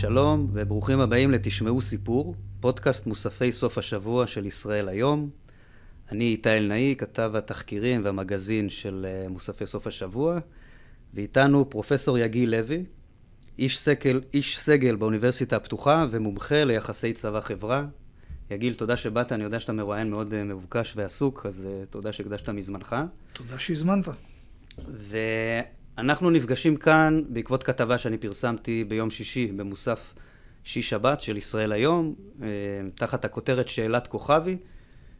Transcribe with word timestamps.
שלום 0.00 0.46
וברוכים 0.52 1.00
הבאים 1.00 1.30
לתשמעו 1.30 1.80
סיפור, 1.80 2.34
פודקאסט 2.60 3.06
מוספי 3.06 3.52
סוף 3.52 3.78
השבוע 3.78 4.26
של 4.26 4.46
ישראל 4.46 4.88
היום. 4.88 5.30
אני 6.12 6.24
איתי 6.24 6.50
אלנאי, 6.50 6.94
כתב 6.98 7.32
התחקירים 7.34 8.00
והמגזין 8.04 8.68
של 8.68 9.06
אה, 9.08 9.28
מוספי 9.28 9.66
סוף 9.66 9.86
השבוע, 9.86 10.38
ואיתנו 11.14 11.70
פרופסור 11.70 12.18
יגיל 12.18 12.50
לוי, 12.50 12.84
איש 13.58 13.78
סגל, 13.78 14.20
איש 14.34 14.58
סגל 14.58 14.96
באוניברסיטה 14.96 15.56
הפתוחה 15.56 16.06
ומומחה 16.10 16.64
ליחסי 16.64 17.12
צבא-חברה. 17.12 17.84
יגיל, 18.50 18.74
תודה 18.74 18.96
שבאת, 18.96 19.32
אני 19.32 19.44
יודע 19.44 19.60
שאתה 19.60 19.72
מרואיין 19.72 20.10
מאוד 20.10 20.34
אה, 20.34 20.44
מבוקש 20.44 20.92
ועסוק, 20.96 21.46
אז 21.46 21.68
uh, 21.68 21.86
תודה 21.92 22.12
שהקדשת 22.12 22.48
מזמנך. 22.48 22.96
תודה 23.32 23.58
שהזמנת. 23.58 24.08
ואנחנו 26.00 26.30
נפגשים 26.30 26.76
כאן 26.76 27.22
בעקבות 27.28 27.62
כתבה 27.62 27.98
שאני 27.98 28.18
פרסמתי 28.18 28.84
ביום 28.84 29.10
שישי 29.10 29.46
במוסף 29.46 30.14
שיש 30.64 30.88
שבת 30.88 31.20
של 31.20 31.36
ישראל 31.36 31.72
היום, 31.72 32.14
uh, 32.38 32.42
תחת 32.94 33.24
הכותרת 33.24 33.68
שאלת 33.68 34.06
כוכבי, 34.06 34.56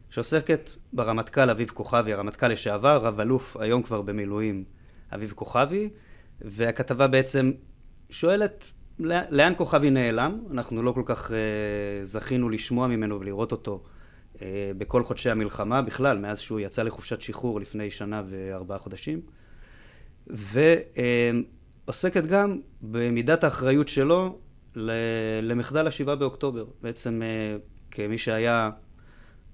שעוסקת 0.09 0.69
ברמטכ"ל 0.93 1.49
אביב 1.49 1.69
כוכבי, 1.69 2.13
הרמטכ"ל 2.13 2.47
לשעבר, 2.47 2.97
רב 2.97 3.19
אלוף, 3.19 3.57
היום 3.57 3.83
כבר 3.83 4.01
במילואים, 4.01 4.63
אביב 5.13 5.33
כוכבי, 5.35 5.89
והכתבה 6.41 7.07
בעצם 7.07 7.51
שואלת 8.09 8.71
לאן 9.29 9.53
כוכבי 9.57 9.89
נעלם? 9.89 10.39
אנחנו 10.51 10.83
לא 10.83 10.91
כל 10.91 11.03
כך 11.05 11.31
uh, 11.31 11.33
זכינו 12.03 12.49
לשמוע 12.49 12.87
ממנו 12.87 13.19
ולראות 13.19 13.51
אותו 13.51 13.83
uh, 14.35 14.39
בכל 14.77 15.03
חודשי 15.03 15.29
המלחמה, 15.29 15.81
בכלל, 15.81 16.17
מאז 16.17 16.39
שהוא 16.39 16.59
יצא 16.59 16.83
לחופשת 16.83 17.21
שחרור 17.21 17.59
לפני 17.59 17.91
שנה 17.91 18.23
וארבעה 18.29 18.77
חודשים. 18.77 19.21
ועוסקת 20.27 22.25
גם 22.25 22.59
במידת 22.81 23.43
האחריות 23.43 23.87
שלו 23.87 24.39
למחדל 25.41 25.87
השבעה 25.87 26.15
באוקטובר. 26.15 26.65
בעצם 26.81 27.21
uh, 27.21 27.61
כמי 27.91 28.17
שהיה, 28.17 28.69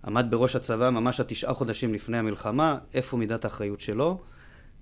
עמד 0.05 0.25
בראש 0.29 0.55
הצבא 0.55 0.89
ממש 0.89 1.19
התשעה 1.19 1.53
חודשים 1.53 1.93
לפני 1.93 2.17
המלחמה, 2.17 2.77
איפה 2.93 3.17
מידת 3.17 3.45
האחריות 3.45 3.81
שלו? 3.81 4.21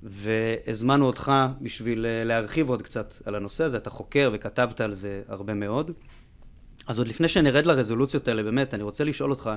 והזמנו 0.03 1.06
אותך 1.06 1.31
בשביל 1.61 2.06
אה, 2.06 2.23
להרחיב 2.23 2.69
עוד 2.69 2.81
קצת 2.81 3.13
על 3.25 3.36
הנושא 3.36 3.63
הזה, 3.63 3.78
אתה 3.78 3.89
חוקר 3.89 4.30
וכתבת 4.33 4.81
על 4.81 4.94
זה 4.94 5.22
הרבה 5.28 5.53
מאוד. 5.53 5.91
אז 6.88 7.00
עוד 7.00 7.08
לפני 7.08 7.28
שנרד 7.28 7.66
לרזולוציות 7.66 8.28
האלה, 8.28 8.44
באמת, 8.44 8.73
אני 8.73 8.83
רוצה 8.83 9.03
לשאול 9.03 9.30
אותך, 9.30 9.50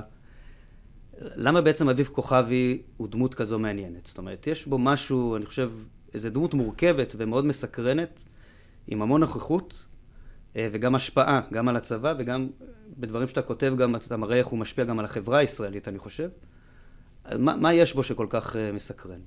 למה 1.21 1.61
בעצם 1.61 1.89
אביב 1.89 2.09
כוכבי 2.13 2.81
הוא 2.97 3.07
דמות 3.07 3.33
כזו 3.35 3.59
מעניינת? 3.59 4.05
זאת 4.05 4.17
אומרת, 4.17 4.47
יש 4.47 4.65
בו 4.65 4.77
משהו, 4.77 5.35
אני 5.35 5.45
חושב, 5.45 5.71
איזו 6.13 6.29
דמות 6.29 6.53
מורכבת 6.53 7.15
ומאוד 7.17 7.45
מסקרנת, 7.45 8.23
עם 8.87 9.01
המון 9.01 9.21
נוכחות, 9.21 9.85
אה, 10.55 10.69
וגם 10.71 10.95
השפעה, 10.95 11.41
גם 11.53 11.67
על 11.67 11.75
הצבא 11.75 12.13
וגם 12.17 12.47
בדברים 12.97 13.27
שאתה 13.27 13.41
כותב, 13.41 13.73
גם 13.77 13.95
אתה 13.95 14.17
מראה 14.17 14.37
איך 14.37 14.47
הוא 14.47 14.59
משפיע 14.59 14.85
גם 14.85 14.99
על 14.99 15.05
החברה 15.05 15.39
הישראלית, 15.39 15.87
אני 15.87 15.99
חושב. 15.99 16.29
מה, 17.39 17.55
מה 17.55 17.73
יש 17.73 17.93
בו 17.93 18.03
שכל 18.03 18.27
כך 18.29 18.55
אה, 18.55 18.71
מסקרן? 18.71 19.19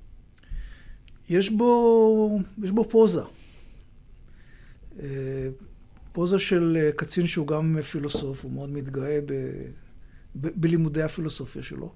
יש 1.28 1.50
בו, 1.50 2.41
יש 2.62 2.70
בו 2.70 2.84
פוזה. 2.84 3.22
אה, 5.00 5.48
פוזה 6.12 6.39
של 6.39 6.91
קצין 6.96 7.27
שהוא 7.27 7.46
גם 7.46 7.83
פילוסוף, 7.83 8.44
הוא 8.44 8.52
מאוד 8.52 8.70
מתגאה 8.70 9.20
ב, 9.27 9.33
ב, 10.41 10.48
בלימודי 10.61 11.02
הפילוסופיה 11.02 11.62
שלו. 11.62 11.92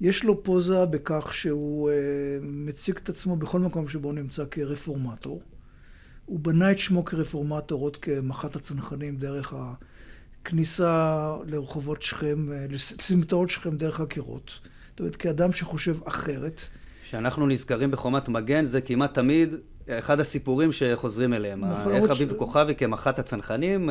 יש 0.00 0.24
לו 0.24 0.42
פוזה 0.42 0.86
בכך 0.86 1.32
שהוא 1.32 1.90
uh, 1.90 1.92
מציג 2.42 2.96
את 2.96 3.08
עצמו 3.08 3.36
בכל 3.36 3.60
מקום 3.60 3.88
שבו 3.88 4.08
הוא 4.08 4.14
נמצא 4.14 4.44
כרפורמטור. 4.50 5.42
הוא 6.26 6.40
בנה 6.40 6.70
את 6.70 6.78
שמו 6.78 7.04
כרפורמטור 7.04 7.82
עוד 7.82 7.96
כמח"ט 7.96 8.56
הצנחנים 8.56 9.16
דרך 9.16 9.54
הכניסה 10.42 11.34
לרחובות 11.46 12.02
שכם, 12.02 12.48
לסמטאות 12.70 13.50
שכם 13.50 13.76
דרך 13.76 14.00
הקירות. 14.00 14.60
זאת 14.90 15.00
אומרת, 15.00 15.16
כאדם 15.16 15.52
שחושב 15.52 15.96
אחרת. 16.04 16.60
כשאנחנו 17.02 17.46
נזכרים 17.46 17.90
בחומת 17.90 18.28
מגן, 18.28 18.66
זה 18.66 18.80
כמעט 18.80 19.14
תמיד 19.14 19.54
אחד 19.88 20.20
הסיפורים 20.20 20.72
שחוזרים 20.72 21.34
אליהם. 21.34 21.64
נכון, 21.64 21.94
איך 21.94 22.10
אביב 22.10 22.30
ש... 22.30 22.32
כוכבי 22.32 22.74
כמח"ט 22.74 23.18
הצנחנים 23.18 23.90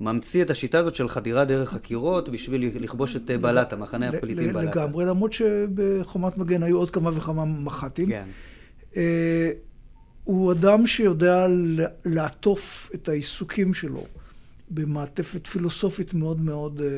ממציא 0.00 0.42
את 0.42 0.50
השיטה 0.50 0.78
הזאת 0.78 0.94
של 0.94 1.08
חדירה 1.08 1.44
דרך 1.44 1.74
הקירות 1.74 2.28
בשביל 2.28 2.70
לכבוש 2.80 3.16
את 3.16 3.30
בלטה, 3.30 3.76
מחנה 3.76 4.08
הפליטים 4.08 4.52
בלטה. 4.52 4.62
לגמרי, 4.62 5.04
למרות 5.04 5.32
שבחומת 5.32 6.38
מגן 6.38 6.62
היו 6.62 6.78
עוד 6.78 6.90
כמה 6.90 7.10
וכמה 7.14 7.44
מח"טים. 7.44 8.08
כן. 8.08 8.24
אה, 8.96 9.50
הוא 10.24 10.52
אדם 10.52 10.86
שיודע 10.86 11.46
לעטוף 12.04 12.90
את 12.94 13.08
העיסוקים 13.08 13.74
שלו 13.74 14.06
במעטפת 14.70 15.46
פילוסופית 15.46 16.14
מאוד 16.14 16.40
מאוד 16.40 16.80
אה, 16.80 16.88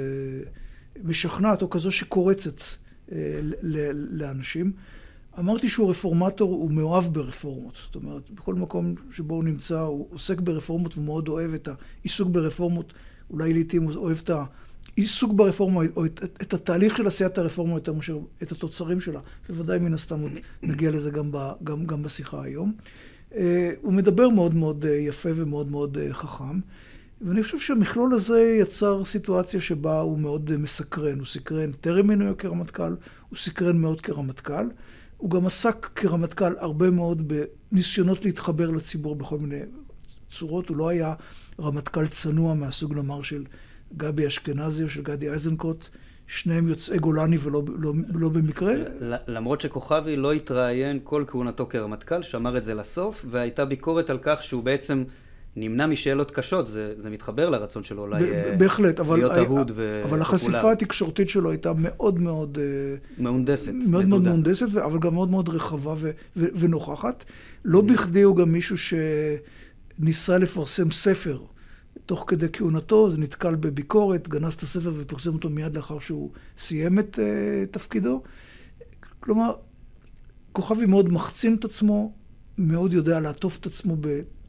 משכנעת, 1.04 1.62
או 1.62 1.70
כזו 1.70 1.92
שקורצת 1.92 2.60
אה, 3.12 3.40
לאנשים. 4.10 4.72
אמרתי 5.38 5.68
שהוא 5.68 5.90
רפורמטור, 5.90 6.52
הוא 6.52 6.70
מאוהב 6.70 7.04
ברפורמות. 7.04 7.78
זאת 7.84 7.94
אומרת, 7.94 8.30
בכל 8.30 8.54
מקום 8.54 8.94
שבו 9.10 9.34
הוא 9.34 9.44
נמצא, 9.44 9.80
הוא 9.80 10.06
עוסק 10.10 10.40
ברפורמות 10.40 10.98
ומאוד 10.98 11.28
אוהב 11.28 11.54
את 11.54 11.68
העיסוק 11.68 12.28
ברפורמות. 12.28 12.92
אולי 13.30 13.52
לעיתים 13.52 13.82
הוא 13.82 13.94
אוהב 13.94 14.20
את 14.24 14.30
העיסוק 14.96 15.32
ברפורמה, 15.32 15.80
או 15.96 16.06
את, 16.06 16.24
את, 16.24 16.38
את 16.42 16.54
התהליך 16.54 16.96
של 16.96 17.06
עשיית 17.06 17.38
הרפורמה 17.38 17.74
יותר 17.74 17.92
מאשר 17.92 18.18
את 18.42 18.52
התוצרים 18.52 19.00
שלה. 19.00 19.20
בוודאי 19.48 19.78
מן 19.78 19.94
הסתם 19.94 20.20
עוד 20.20 20.32
נגיע 20.62 20.90
לזה 20.90 21.10
גם, 21.10 21.32
ב, 21.32 21.50
גם, 21.64 21.86
גם 21.86 22.02
בשיחה 22.02 22.42
היום. 22.42 22.72
Uh, 23.30 23.34
הוא 23.80 23.92
מדבר 23.92 24.28
מאוד 24.28 24.54
מאוד 24.54 24.84
uh, 24.84 24.88
יפה 24.88 25.28
ומאוד 25.34 25.70
מאוד 25.70 25.96
uh, 25.96 26.12
חכם. 26.12 26.60
ואני 27.20 27.42
חושב 27.42 27.58
שהמכלול 27.58 28.14
הזה 28.14 28.56
יצר 28.60 29.04
סיטואציה 29.04 29.60
שבה 29.60 30.00
הוא 30.00 30.18
מאוד 30.18 30.56
מסקרן. 30.56 31.18
הוא 31.18 31.26
סקרן 31.26 31.72
טרם 31.72 32.06
מינויו 32.06 32.36
כרמטכ"ל, 32.38 32.94
הוא 33.28 33.36
סקרן 33.36 33.76
מאוד 33.76 34.00
כרמטכ"ל. 34.00 34.66
הוא 35.20 35.30
גם 35.30 35.46
עסק 35.46 35.90
כרמטכ"ל 35.94 36.58
הרבה 36.58 36.90
מאוד 36.90 37.32
בניסיונות 37.72 38.24
להתחבר 38.24 38.70
לציבור 38.70 39.16
בכל 39.16 39.38
מיני 39.38 39.60
צורות. 40.30 40.68
הוא 40.68 40.76
לא 40.76 40.88
היה 40.88 41.14
רמטכ"ל 41.60 42.06
צנוע 42.06 42.54
מהסוג 42.54 42.94
נאמר 42.94 43.22
של 43.22 43.44
גבי 43.96 44.26
אשכנזי 44.26 44.84
או 44.84 44.88
של 44.88 45.02
גדי 45.02 45.30
איזנקוט. 45.30 45.88
שניהם 46.26 46.68
יוצאי 46.68 46.98
גולני 46.98 47.36
ולא 47.40 47.62
לא, 47.78 47.92
לא 48.14 48.28
במקרה. 48.28 48.74
למרות 49.26 49.60
שכוכבי 49.60 50.16
לא 50.16 50.32
התראיין 50.32 51.00
כל 51.04 51.24
כהונתו 51.26 51.66
כרמטכ"ל, 51.66 52.22
שמר 52.22 52.56
את 52.56 52.64
זה 52.64 52.74
לסוף, 52.74 53.24
והייתה 53.30 53.64
ביקורת 53.64 54.10
על 54.10 54.18
כך 54.22 54.42
שהוא 54.42 54.62
בעצם 54.62 55.04
נמנע 55.56 55.86
משאלות 55.86 56.30
קשות, 56.30 56.68
זה, 56.68 56.94
זה 56.96 57.10
מתחבר 57.10 57.50
לרצון 57.50 57.82
שלו 57.82 58.02
אולי 58.02 58.30
אה, 58.30 58.56
בהחלט, 58.58 59.00
אבל, 59.00 59.16
להיות 59.16 59.32
אהוד 59.32 59.70
ופופולרי. 59.70 60.04
אבל 60.04 60.20
החשיפה 60.20 60.72
התקשורתית 60.72 61.28
שלו 61.28 61.50
הייתה 61.50 61.72
מאוד 61.76 62.18
מאוד... 62.18 62.58
אה, 62.60 62.96
מהונדסת. 63.18 63.72
מאוד 63.86 64.04
מאוד 64.04 64.22
מהונדסת, 64.22 64.76
אבל 64.76 64.98
גם 64.98 65.14
מאוד 65.14 65.30
מאוד 65.30 65.48
רחבה 65.48 65.94
ו, 65.98 66.10
ו, 66.36 66.46
ונוכחת. 66.54 67.24
לא 67.64 67.80
בכדי 67.80 68.22
הוא 68.22 68.36
גם 68.36 68.52
מישהו 68.52 68.76
שניסה 69.98 70.38
לפרסם 70.38 70.90
ספר. 70.90 71.38
תוך 72.06 72.24
כדי 72.28 72.46
כהונתו, 72.52 73.10
זה 73.10 73.18
נתקל 73.18 73.54
בביקורת, 73.54 74.28
גנז 74.28 74.54
את 74.54 74.62
הספר 74.62 74.92
ופרסם 74.96 75.34
אותו 75.34 75.50
מיד 75.50 75.76
לאחר 75.76 75.98
שהוא 75.98 76.30
סיים 76.58 76.98
את 76.98 77.18
uh, 77.18 77.22
תפקידו. 77.70 78.22
כלומר, 79.20 79.52
כוכבי 80.52 80.86
מאוד 80.86 81.12
מחצין 81.12 81.54
את 81.54 81.64
עצמו, 81.64 82.12
מאוד 82.58 82.92
יודע 82.92 83.20
לעטוף 83.20 83.58
את 83.58 83.66
עצמו 83.66 83.96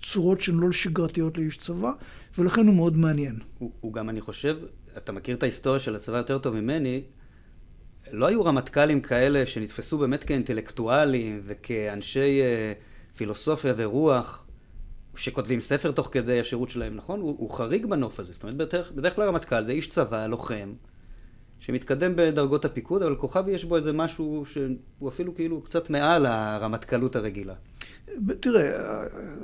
צורות 0.01 0.41
שהן 0.41 0.57
לא 0.57 0.72
שגרתיות 0.72 1.38
לאיש 1.38 1.57
צבא, 1.57 1.91
ולכן 2.38 2.67
הוא 2.67 2.75
מאוד 2.75 2.97
מעניין. 2.97 3.39
הוא, 3.57 3.72
הוא 3.79 3.94
גם, 3.94 4.09
אני 4.09 4.22
חושב, 4.22 4.57
אתה 4.97 5.12
מכיר 5.12 5.35
את 5.35 5.44
ההיסטוריה 5.44 5.79
של 5.79 5.95
הצבא 5.95 6.17
יותר 6.17 6.38
טוב 6.38 6.56
ממני, 6.56 7.03
לא 8.11 8.28
היו 8.28 8.45
רמטכ"לים 8.45 9.01
כאלה 9.01 9.45
שנתפסו 9.45 9.97
באמת 9.97 10.23
כאינטלקטואלים 10.23 11.41
וכאנשי 11.45 12.41
אה, 12.41 12.73
פילוסופיה 13.16 13.73
ורוח, 13.78 14.45
שכותבים 15.16 15.59
ספר 15.59 15.91
תוך 15.91 16.09
כדי 16.11 16.40
השירות 16.40 16.70
שלהם, 16.70 16.96
נכון? 16.96 17.20
הוא, 17.20 17.35
הוא 17.40 17.52
חריג 17.52 17.85
בנוף 17.85 18.20
הזה. 18.20 18.34
זאת 18.34 18.43
אומרת, 18.43 18.58
בדרך, 18.58 18.91
בדרך 18.91 19.16
כלל 19.16 19.28
רמטכ"ל 19.28 19.64
זה 19.64 19.72
איש 19.72 19.87
צבא, 19.87 20.28
לוחם, 20.28 20.73
שמתקדם 21.59 22.16
בדרגות 22.16 22.66
הפיקוד, 22.66 23.03
אבל 23.03 23.16
כוכבי 23.16 23.52
יש 23.52 23.66
בו 23.66 23.78
איזה 23.78 23.93
משהו 23.93 24.43
שהוא 24.46 25.09
אפילו 25.09 25.35
כאילו 25.35 25.61
קצת 25.61 25.90
מעל 25.90 26.25
הרמטכ"לות 26.25 27.16
הרגילה. 27.16 27.53
תראה, 28.39 28.91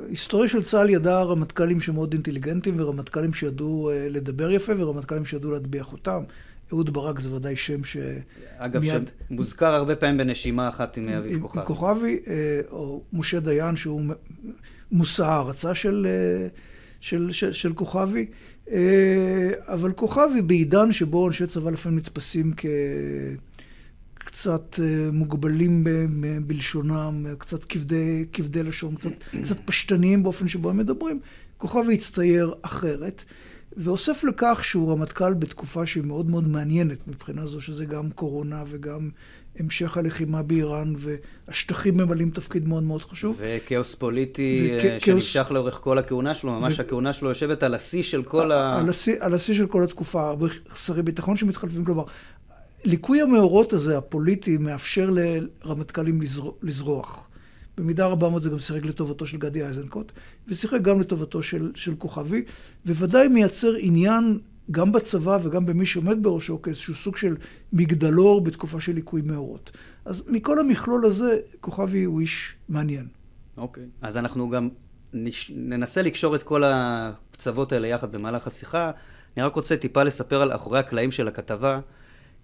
ההיסטוריה 0.05 0.49
של 0.49 0.63
צה"ל 0.63 0.89
ידעה 0.89 1.23
רמטכ"לים 1.23 1.81
שמאוד 1.81 2.13
אינטליגנטים 2.13 2.75
ורמטכ"לים 2.77 3.33
שידעו 3.33 3.89
אה, 3.89 4.07
לדבר 4.09 4.51
יפה 4.51 4.73
ורמטכ"לים 4.77 5.25
שידעו 5.25 5.51
להטביע 5.51 5.83
חותם. 5.83 6.23
אהוד 6.73 6.93
ברק 6.93 7.19
זה 7.19 7.35
ודאי 7.35 7.55
שם 7.55 7.83
ש... 7.83 7.97
אגב, 8.57 8.81
מיד... 8.81 9.11
שמוזכר 9.29 9.73
הרבה 9.73 9.95
פעמים 9.95 10.17
בנשימה 10.17 10.67
אחת 10.67 10.97
עם 10.97 11.09
אביב 11.09 11.41
כוכבי. 11.41 11.59
עם 11.59 11.65
כוכבי, 11.65 12.19
אה, 12.27 12.61
או 12.71 13.01
משה 13.13 13.39
דיין 13.39 13.75
שהוא 13.75 14.01
מושא 14.91 15.25
הערצה 15.25 15.75
של, 15.75 16.07
אה, 16.09 16.47
של, 16.99 17.31
של, 17.31 17.53
של 17.53 17.73
כוכבי. 17.73 18.25
אבל 19.65 19.91
כוכבי 19.91 20.41
בעידן 20.41 20.91
שבו 20.91 21.27
אנשי 21.27 21.47
צבא 21.47 21.71
לפעמים 21.71 21.97
נתפסים 21.97 22.53
כ... 22.57 22.65
קצת 24.27 24.79
אה, 24.83 25.11
מוגבלים 25.11 25.83
ב, 25.83 25.89
בלשונם, 26.47 27.25
קצת 27.37 27.63
כבדי, 27.65 28.25
כבדי 28.33 28.63
לשון, 28.63 28.95
קצת, 28.95 29.11
קצת 29.41 29.57
פשטניים 29.65 30.23
באופן 30.23 30.47
שבו 30.47 30.69
הם 30.69 30.77
מדברים, 30.77 31.19
כוכבי 31.57 31.93
הצטייר 31.93 32.53
אחרת. 32.61 33.23
ואוסף 33.77 34.23
לכך 34.23 34.63
שהוא 34.63 34.91
רמטכ"ל 34.91 35.33
בתקופה 35.33 35.85
שהיא 35.85 36.03
מאוד 36.03 36.29
מאוד 36.29 36.47
מעניינת 36.47 37.07
מבחינה 37.07 37.47
זו 37.47 37.61
שזה 37.61 37.85
גם 37.85 38.11
קורונה 38.11 38.63
וגם 38.67 39.09
המשך 39.59 39.97
הלחימה 39.97 40.43
באיראן, 40.43 40.93
והשטחים 40.97 41.97
ממלאים 41.97 42.29
תפקיד 42.29 42.67
מאוד 42.67 42.83
מאוד 42.83 43.03
חשוב. 43.03 43.37
וכאוס 43.39 43.95
פוליטי 43.95 44.71
וכ- 44.79 45.05
שנמשך 45.05 45.33
כאוס... 45.33 45.51
לאורך 45.51 45.79
כל 45.83 45.97
הכהונה 45.97 46.35
שלו, 46.35 46.51
ממש 46.59 46.79
ו... 46.79 46.81
הכהונה 46.81 47.13
שלו 47.13 47.29
יושבת 47.29 47.63
על 47.63 47.73
השיא 47.73 48.03
של 48.03 48.23
כל 48.23 48.51
ה... 48.51 48.83
על 49.19 49.33
השיא 49.33 49.55
של 49.55 49.67
כל 49.67 49.83
התקופה, 49.83 50.27
הרבה 50.27 50.47
שרי 50.75 51.01
ביטחון 51.01 51.35
שמתחלפים, 51.35 51.85
כלומר, 51.85 52.03
ליקוי 52.87 53.21
המאורות 53.21 53.73
הזה, 53.73 53.97
הפוליטי, 53.97 54.57
מאפשר 54.57 55.09
לרמטכ"לים 55.09 56.21
לזר... 56.21 56.49
לזרוח. 56.63 57.27
במידה 57.77 58.07
רבה 58.07 58.29
מאוד 58.29 58.41
זה 58.41 58.49
גם 58.49 58.59
שיחק 58.59 58.85
לטובתו 58.85 59.25
של 59.25 59.37
גדי 59.37 59.65
איזנקוט, 59.65 60.11
ושיחק 60.47 60.81
גם 60.81 60.99
לטובתו 60.99 61.43
של, 61.43 61.71
של 61.75 61.95
כוכבי, 61.95 62.43
וודאי 62.85 63.27
מייצר 63.27 63.73
עניין 63.79 64.39
גם 64.71 64.91
בצבא 64.91 65.39
וגם 65.43 65.65
במי 65.65 65.85
שעומד 65.85 66.23
בראשו 66.23 66.61
כאיזשהו 66.61 66.95
סוג 66.95 67.17
של 67.17 67.35
מגדלור 67.73 68.41
בתקופה 68.41 68.81
של 68.81 68.93
ליקוי 68.93 69.21
מאורות. 69.21 69.71
אז 70.05 70.23
מכל 70.27 70.59
המכלול 70.59 71.05
הזה, 71.05 71.37
כוכבי 71.61 72.03
הוא 72.03 72.21
איש 72.21 72.53
מעניין. 72.69 73.07
אוקיי, 73.57 73.83
okay. 73.83 74.07
אז 74.07 74.17
אנחנו 74.17 74.49
גם 74.49 74.69
נש... 75.13 75.51
ננסה 75.55 76.01
לקשור 76.01 76.35
את 76.35 76.43
כל 76.43 76.63
הקצוות 76.65 77.71
האלה 77.71 77.87
יחד 77.87 78.11
במהלך 78.11 78.47
השיחה. 78.47 78.91
אני 79.37 79.45
רק 79.45 79.55
רוצה 79.55 79.77
טיפה 79.77 80.03
לספר 80.03 80.41
על 80.41 80.55
אחורי 80.55 80.79
הקלעים 80.79 81.11
של 81.11 81.27
הכתבה. 81.27 81.79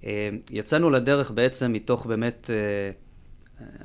אה, 0.06 0.30
יצאנו 0.52 0.90
לדרך 0.90 1.32
בעצם 1.32 1.74
מתוך 1.74 2.06
באמת, 2.06 2.50
אה, 2.50 2.92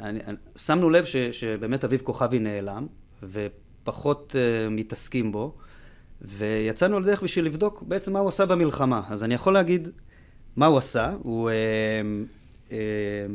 אני, 0.01 0.19
שמנו 0.57 0.91
לב 0.91 1.05
ש, 1.05 1.17
שבאמת 1.17 1.85
אביב 1.85 2.01
כוכבי 2.05 2.39
נעלם, 2.39 2.87
ופחות 3.23 4.37
אה, 4.39 4.69
מתעסקים 4.69 5.33
בו. 5.33 5.55
ויצאנו 6.23 7.01
לדרך 7.01 7.23
בשביל 7.23 7.45
לבדוק 7.45 7.83
בעצם 7.83 8.13
מה 8.13 8.19
הוא 8.19 8.29
עשה 8.29 8.47
במלחמה. 8.47 9.03
אז 9.09 9.25
אני 9.25 9.35
יכול 9.35 9.55
להגיד 9.55 9.89
מה 10.57 10.67
הוא 10.67 10.79
עשה. 10.79 11.13
הוא, 11.23 11.51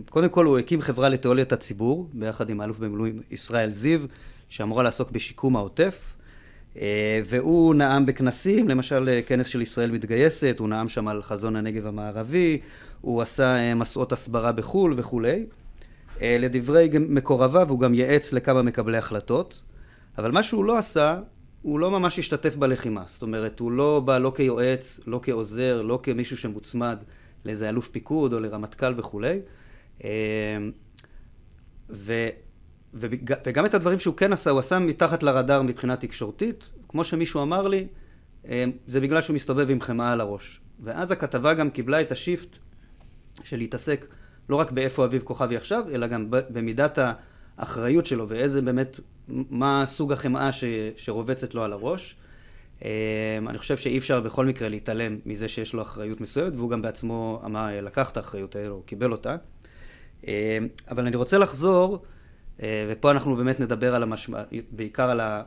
קודם 0.09 0.29
כל 0.29 0.45
הוא 0.45 0.57
הקים 0.57 0.81
חברה 0.81 1.09
לתיאוליית 1.09 1.51
הציבור, 1.51 2.09
ביחד 2.13 2.49
עם 2.49 2.61
האלוף 2.61 2.79
במילואים 2.79 3.21
ישראל 3.31 3.69
זיו, 3.69 3.99
שאמורה 4.49 4.83
לעסוק 4.83 5.11
בשיקום 5.11 5.55
העוטף. 5.55 6.12
אה, 6.77 7.21
והוא 7.25 7.75
נאם 7.75 8.05
בכנסים, 8.05 8.69
למשל 8.69 9.19
כנס 9.25 9.47
של 9.47 9.61
ישראל 9.61 9.91
מתגייסת, 9.91 10.55
הוא 10.59 10.69
נאם 10.69 10.87
שם 10.87 11.07
על 11.07 11.23
חזון 11.23 11.55
הנגב 11.55 11.87
המערבי, 11.87 12.59
הוא 13.01 13.21
עשה 13.21 13.75
מסעות 13.75 14.11
הסברה 14.11 14.51
בחו"ל 14.51 14.93
וכולי. 14.97 15.45
לדברי 16.21 16.89
מקורביו 16.99 17.69
הוא 17.69 17.79
גם 17.79 17.93
ייעץ 17.93 18.33
לכמה 18.33 18.61
מקבלי 18.61 18.97
החלטות, 18.97 19.61
אבל 20.17 20.31
מה 20.31 20.43
שהוא 20.43 20.65
לא 20.65 20.77
עשה 20.77 21.19
הוא 21.61 21.79
לא 21.79 21.91
ממש 21.91 22.19
השתתף 22.19 22.55
בלחימה. 22.55 23.03
זאת 23.07 23.21
אומרת, 23.21 23.59
הוא 23.59 23.71
לא 23.71 24.01
בא 24.05 24.17
לא 24.17 24.33
כיועץ, 24.35 24.99
לא 25.07 25.19
כעוזר, 25.23 25.81
לא 25.81 25.99
כמישהו 26.03 26.37
שמוצמד 26.37 26.97
לאיזה 27.45 27.69
אלוף 27.69 27.87
פיקוד 27.87 28.33
או 28.33 28.39
לרמטכ"ל 28.39 28.93
וכולי. 28.97 29.39
ו, 31.89 32.13
וגם 32.93 33.65
את 33.65 33.73
הדברים 33.73 33.99
שהוא 33.99 34.15
כן 34.15 34.33
עשה, 34.33 34.49
הוא 34.49 34.59
עשה 34.59 34.79
מתחת 34.79 35.23
לרדאר 35.23 35.61
מבחינה 35.61 35.95
תקשורתית. 35.97 36.71
כמו 36.89 37.03
שמישהו 37.03 37.41
אמר 37.41 37.67
לי, 37.67 37.87
אמ, 38.47 38.71
זה 38.87 39.01
בגלל 39.01 39.21
שהוא 39.21 39.35
מסתובב 39.35 39.69
עם 39.69 39.81
חמאה 39.81 40.11
על 40.11 40.21
הראש. 40.21 40.61
ואז 40.83 41.11
הכתבה 41.11 41.53
גם 41.53 41.69
קיבלה 41.69 42.01
את 42.01 42.11
השיפט 42.11 42.57
של 43.43 43.57
להתעסק 43.57 44.05
לא 44.49 44.55
רק 44.55 44.71
באיפה 44.71 45.05
אביב 45.05 45.21
כוכבי 45.21 45.57
עכשיו, 45.57 45.83
אלא 45.93 46.07
גם 46.07 46.27
במידת 46.29 46.99
האחריות 47.57 48.05
שלו 48.05 48.29
ואיזה 48.29 48.61
באמת 48.61 48.99
מה 49.27 49.83
סוג 49.87 50.13
החמאה 50.13 50.51
ש, 50.51 50.63
שרובצת 50.97 51.53
לו 51.53 51.63
על 51.63 51.73
הראש. 51.73 52.15
אמ, 52.81 52.87
אני 53.47 53.57
חושב 53.57 53.77
שאי 53.77 53.97
אפשר 53.97 54.21
בכל 54.21 54.45
מקרה 54.45 54.69
להתעלם 54.69 55.17
מזה 55.25 55.47
שיש 55.47 55.73
לו 55.73 55.81
אחריות 55.81 56.21
מסוימת, 56.21 56.53
והוא 56.55 56.69
גם 56.69 56.81
בעצמו 56.81 57.41
אמר, 57.45 57.81
לקח 57.81 58.11
את 58.11 58.17
האחריות 58.17 58.55
האלו, 58.55 58.83
קיבל 58.85 59.11
אותה. 59.11 59.35
אמ, 60.27 60.31
אבל 60.91 61.05
אני 61.07 61.15
רוצה 61.15 61.37
לחזור, 61.37 62.03
ופה 62.59 63.11
אנחנו 63.11 63.35
באמת 63.35 63.59
נדבר 63.59 63.95
על 63.95 64.03
המשמע, 64.03 64.43
בעיקר 64.71 65.09
על, 65.09 65.19
ה, 65.19 65.43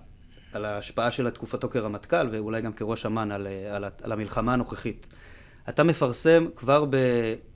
על 0.53 0.64
ההשפעה 0.64 1.11
של 1.11 1.31
תקופתו 1.31 1.69
כרמטכ"ל, 1.69 2.29
ואולי 2.32 2.62
גם 2.62 2.73
כראש 2.73 3.06
אמ"ן, 3.06 3.32
על, 3.32 3.47
על, 3.70 3.85
על 4.03 4.12
המלחמה 4.12 4.53
הנוכחית. 4.53 5.06
אתה 5.69 5.85
מפרסם 5.85 6.47
כבר 6.56 6.85
ב, 6.91 6.97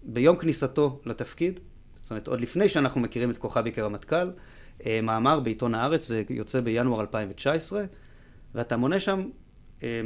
ביום 0.02 0.36
כניסתו 0.36 1.00
לתפקיד, 1.06 1.60
זאת 1.94 2.10
אומרת, 2.10 2.28
עוד 2.28 2.40
לפני 2.40 2.68
שאנחנו 2.68 3.00
מכירים 3.00 3.30
את 3.30 3.38
כוכבי 3.38 3.72
כרמטכ"ל, 3.72 4.30
אה, 4.86 5.00
מאמר 5.02 5.40
בעיתון 5.40 5.74
הארץ, 5.74 6.08
זה 6.08 6.22
יוצא 6.30 6.60
בינואר 6.60 7.00
2019, 7.00 7.84
ואתה 8.54 8.76
מונה 8.76 9.00
שם 9.00 9.28
אה, 9.82 10.00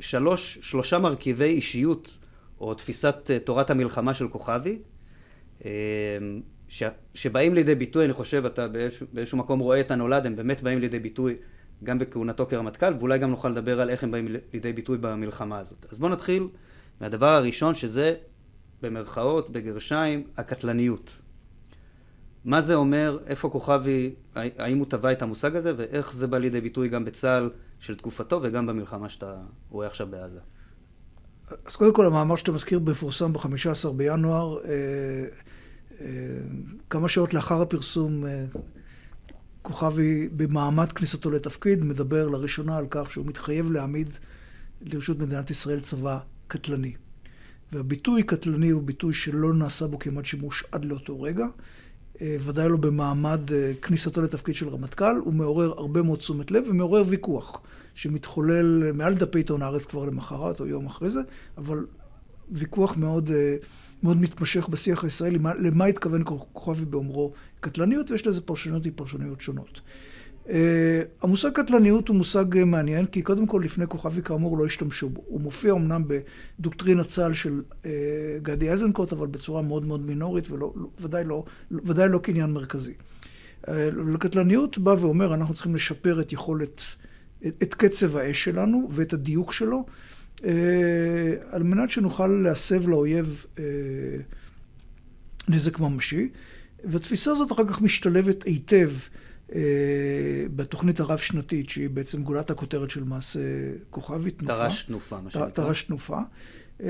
שלוש, 0.00 0.58
שלושה 0.62 0.98
מרכיבי 0.98 1.44
אישיות, 1.44 2.18
או 2.60 2.74
תפיסת 2.74 3.30
אה, 3.30 3.38
תורת 3.38 3.70
המלחמה 3.70 4.14
של 4.14 4.28
כוכבי, 4.28 4.78
ש, 6.68 6.82
שבאים 7.14 7.54
לידי 7.54 7.74
ביטוי, 7.74 8.04
אני 8.04 8.12
חושב, 8.12 8.44
אתה 8.44 8.68
באיזשהו, 8.68 9.06
באיזשהו 9.12 9.38
מקום 9.38 9.58
רואה 9.58 9.80
את 9.80 9.90
הנולד, 9.90 10.26
הם 10.26 10.36
באמת 10.36 10.62
באים 10.62 10.78
לידי 10.78 10.98
ביטוי 10.98 11.36
גם 11.84 11.98
בכהונתו 11.98 12.46
כרמטכ"ל, 12.46 12.94
ואולי 12.98 13.18
גם 13.18 13.30
נוכל 13.30 13.48
לדבר 13.48 13.80
על 13.80 13.90
איך 13.90 14.04
הם 14.04 14.10
באים 14.10 14.26
לידי 14.52 14.72
ביטוי 14.72 14.98
במלחמה 14.98 15.58
הזאת. 15.58 15.86
אז 15.92 15.98
בואו 15.98 16.12
נתחיל 16.12 16.48
מהדבר 17.00 17.26
הראשון, 17.26 17.74
שזה 17.74 18.14
במרכאות, 18.82 19.50
בגרשיים, 19.50 20.26
הקטלניות. 20.36 21.22
מה 22.44 22.60
זה 22.60 22.74
אומר, 22.74 23.18
איפה 23.26 23.48
כוכבי, 23.48 24.14
האם 24.34 24.78
הוא 24.78 24.86
טבע 24.86 25.12
את 25.12 25.22
המושג 25.22 25.56
הזה, 25.56 25.72
ואיך 25.76 26.14
זה 26.14 26.26
בא 26.26 26.38
לידי 26.38 26.60
ביטוי 26.60 26.88
גם 26.88 27.04
בצה"ל 27.04 27.50
של 27.80 27.96
תקופתו 27.96 28.40
וגם 28.42 28.66
במלחמה 28.66 29.08
שאתה 29.08 29.36
רואה 29.70 29.86
עכשיו 29.86 30.06
בעזה. 30.06 30.40
אז 31.66 31.76
קודם 31.76 31.94
כל, 31.94 32.06
המאמר 32.06 32.36
שאתה 32.36 32.52
מזכיר 32.52 32.80
מפורסם 32.80 33.32
ב-15 33.32 33.92
בינואר. 33.96 34.58
אה, 34.64 34.70
כמה 36.90 37.08
שעות 37.08 37.34
לאחר 37.34 37.62
הפרסום, 37.62 38.26
אה, 38.26 38.44
כוכבי, 39.62 40.28
במעמד 40.36 40.92
כניסתו 40.92 41.30
לתפקיד, 41.30 41.84
מדבר 41.84 42.28
לראשונה 42.28 42.76
על 42.76 42.86
כך 42.90 43.10
שהוא 43.10 43.26
מתחייב 43.26 43.70
להעמיד 43.70 44.08
לרשות 44.82 45.18
מדינת 45.18 45.50
ישראל 45.50 45.80
צבא 45.80 46.18
קטלני. 46.48 46.92
והביטוי 47.72 48.22
קטלני 48.22 48.70
הוא 48.70 48.82
ביטוי 48.82 49.14
שלא 49.14 49.54
נעשה 49.54 49.86
בו 49.86 49.98
כמעט 49.98 50.26
שימוש 50.26 50.64
עד 50.72 50.84
לאותו 50.84 51.22
רגע. 51.22 51.46
אה, 52.20 52.36
ודאי 52.40 52.68
לא 52.68 52.76
במעמד 52.76 53.40
אה, 53.52 53.72
כניסתו 53.82 54.22
לתפקיד 54.22 54.54
של 54.54 54.68
רמטכ"ל, 54.68 55.16
הוא 55.24 55.34
מעורר 55.34 55.70
הרבה 55.70 56.02
מאוד 56.02 56.18
תשומת 56.18 56.50
לב 56.50 56.64
ומעורר 56.70 57.02
ויכוח 57.06 57.60
שמתחולל 57.94 58.92
מעל 58.92 59.14
דפי 59.14 59.38
עיתון 59.38 59.62
הארץ 59.62 59.84
כבר 59.84 60.04
למחרת 60.04 60.60
או 60.60 60.66
יום 60.66 60.86
אחרי 60.86 61.10
זה, 61.10 61.20
אבל 61.58 61.86
ויכוח 62.50 62.96
מאוד, 62.96 63.30
מאוד 64.02 64.20
מתמשך 64.20 64.68
בשיח 64.68 65.04
הישראלי, 65.04 65.38
למה 65.58 65.84
התכוון 65.84 66.22
כוכבי 66.24 66.84
באומרו 66.84 67.32
קטלניות, 67.60 68.10
ויש 68.10 68.26
לזה 68.26 68.40
פרשנויות 68.40 68.86
מפרשנויות 68.86 69.40
שונות. 69.40 69.80
Uh, 70.48 70.50
המושג 71.22 71.50
קטלניות 71.52 72.08
הוא 72.08 72.16
מושג 72.16 72.54
uh, 72.54 72.64
מעניין, 72.64 73.06
כי 73.06 73.22
קודם 73.22 73.46
כל 73.46 73.60
לפני 73.64 73.86
כוכבי 73.86 74.22
כאמור 74.22 74.58
לא 74.58 74.66
השתמשו 74.66 75.08
בו. 75.08 75.22
הוא 75.26 75.40
מופיע 75.40 75.72
אמנם 75.72 76.04
בדוקטרינת 76.06 77.06
צה"ל 77.06 77.32
של 77.32 77.62
uh, 77.70 77.86
גדי 78.42 78.70
איזנקוט, 78.70 79.12
אבל 79.12 79.26
בצורה 79.26 79.62
מאוד 79.62 79.84
מאוד 79.86 80.06
מינורית, 80.06 80.48
וודאי 81.00 81.24
לא, 81.24 81.44
ודאי 81.70 82.08
לא 82.08 82.18
קניין 82.18 82.50
מרכזי. 82.50 82.92
Uh, 83.62 83.70
לקטלניות 84.14 84.78
בא 84.78 84.90
ואומר, 84.90 85.34
אנחנו 85.34 85.54
צריכים 85.54 85.74
לשפר 85.74 86.20
את 86.20 86.32
יכולת, 86.32 86.82
את, 87.46 87.62
את 87.62 87.74
קצב 87.74 88.16
האש 88.16 88.44
שלנו 88.44 88.88
ואת 88.90 89.12
הדיוק 89.12 89.52
שלו, 89.52 89.86
על 91.50 91.62
מנת 91.62 91.90
שנוכל 91.90 92.26
להסב 92.26 92.88
לאויב 92.88 93.46
uh, 93.56 93.60
נזק 95.48 95.78
ממשי. 95.78 96.28
והתפיסה 96.84 97.30
הזאת 97.30 97.52
אחר 97.52 97.66
כך 97.66 97.82
משתלבת 97.82 98.42
היטב 98.42 98.90
אה, 99.54 99.60
בתוכנית 100.56 101.00
הרב-שנתית, 101.00 101.70
שהיא 101.70 101.90
בעצם 101.90 102.22
גולת 102.22 102.50
הכותרת 102.50 102.90
של 102.90 103.04
מעשה 103.04 103.40
כוכבי, 103.90 104.30
תנופה. 104.30 104.54
תר"ש 104.54 104.84
תנופה, 104.84 105.20
מה 105.20 105.30
שנקרא. 105.30 105.48
תר"ש 105.48 105.82
תנופה. 105.82 106.18
אה, 106.82 106.88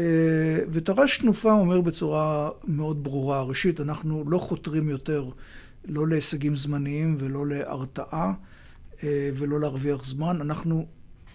ותר"ש 0.70 1.18
תנופה 1.18 1.52
אומר 1.52 1.80
בצורה 1.80 2.50
מאוד 2.64 3.04
ברורה, 3.04 3.42
ראשית, 3.42 3.80
אנחנו 3.80 4.24
לא 4.30 4.38
חותרים 4.38 4.88
יותר 4.88 5.30
לא 5.84 6.08
להישגים 6.08 6.56
זמניים 6.56 7.16
ולא 7.18 7.46
להרתעה 7.46 8.32
אה, 9.02 9.30
ולא 9.34 9.60
להרוויח 9.60 10.04
זמן, 10.04 10.40
אנחנו 10.40 10.86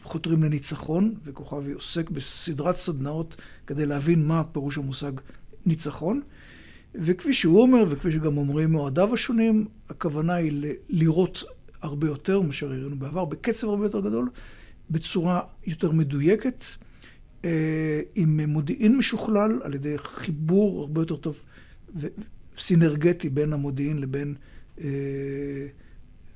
חותרים 0.04 0.44
לניצחון, 0.44 1.14
וכוכבי 1.24 1.72
עוסק 1.72 2.10
בסדרת 2.10 2.76
סדנאות 2.76 3.36
כדי 3.68 3.86
להבין 3.86 4.26
מה 4.26 4.44
פירוש 4.44 4.78
המושג 4.78 5.12
ניצחון. 5.66 6.22
וכפי 6.96 7.34
שהוא 7.34 7.62
אומר, 7.62 7.86
וכפי 7.90 8.12
שגם 8.12 8.38
אומרים 8.38 8.76
אוהדיו 8.76 9.14
השונים, 9.14 9.66
הכוונה 9.90 10.34
היא 10.34 10.74
לראות 10.90 11.44
הרבה 11.82 12.08
יותר 12.08 12.42
מאשר 12.42 12.66
הראינו 12.66 12.96
בעבר, 12.96 13.26
בקצב 13.26 13.68
הרבה 13.70 13.86
יותר 13.86 14.00
גדול, 14.00 14.30
בצורה 14.90 15.42
יותר 15.66 15.92
מדויקת, 15.92 16.64
אה, 17.46 18.02
עם 18.16 18.40
מודיעין 18.40 18.98
משוכלל, 18.98 19.60
על 19.64 19.74
ידי 19.74 19.98
חיבור 19.98 20.82
הרבה 20.82 21.02
יותר 21.02 21.16
טוב 21.16 21.44
סינרגטי 22.58 23.30
בין 23.30 23.54
המודיעין 23.54 24.00
לבין 24.00 24.36
אה, 24.82 24.88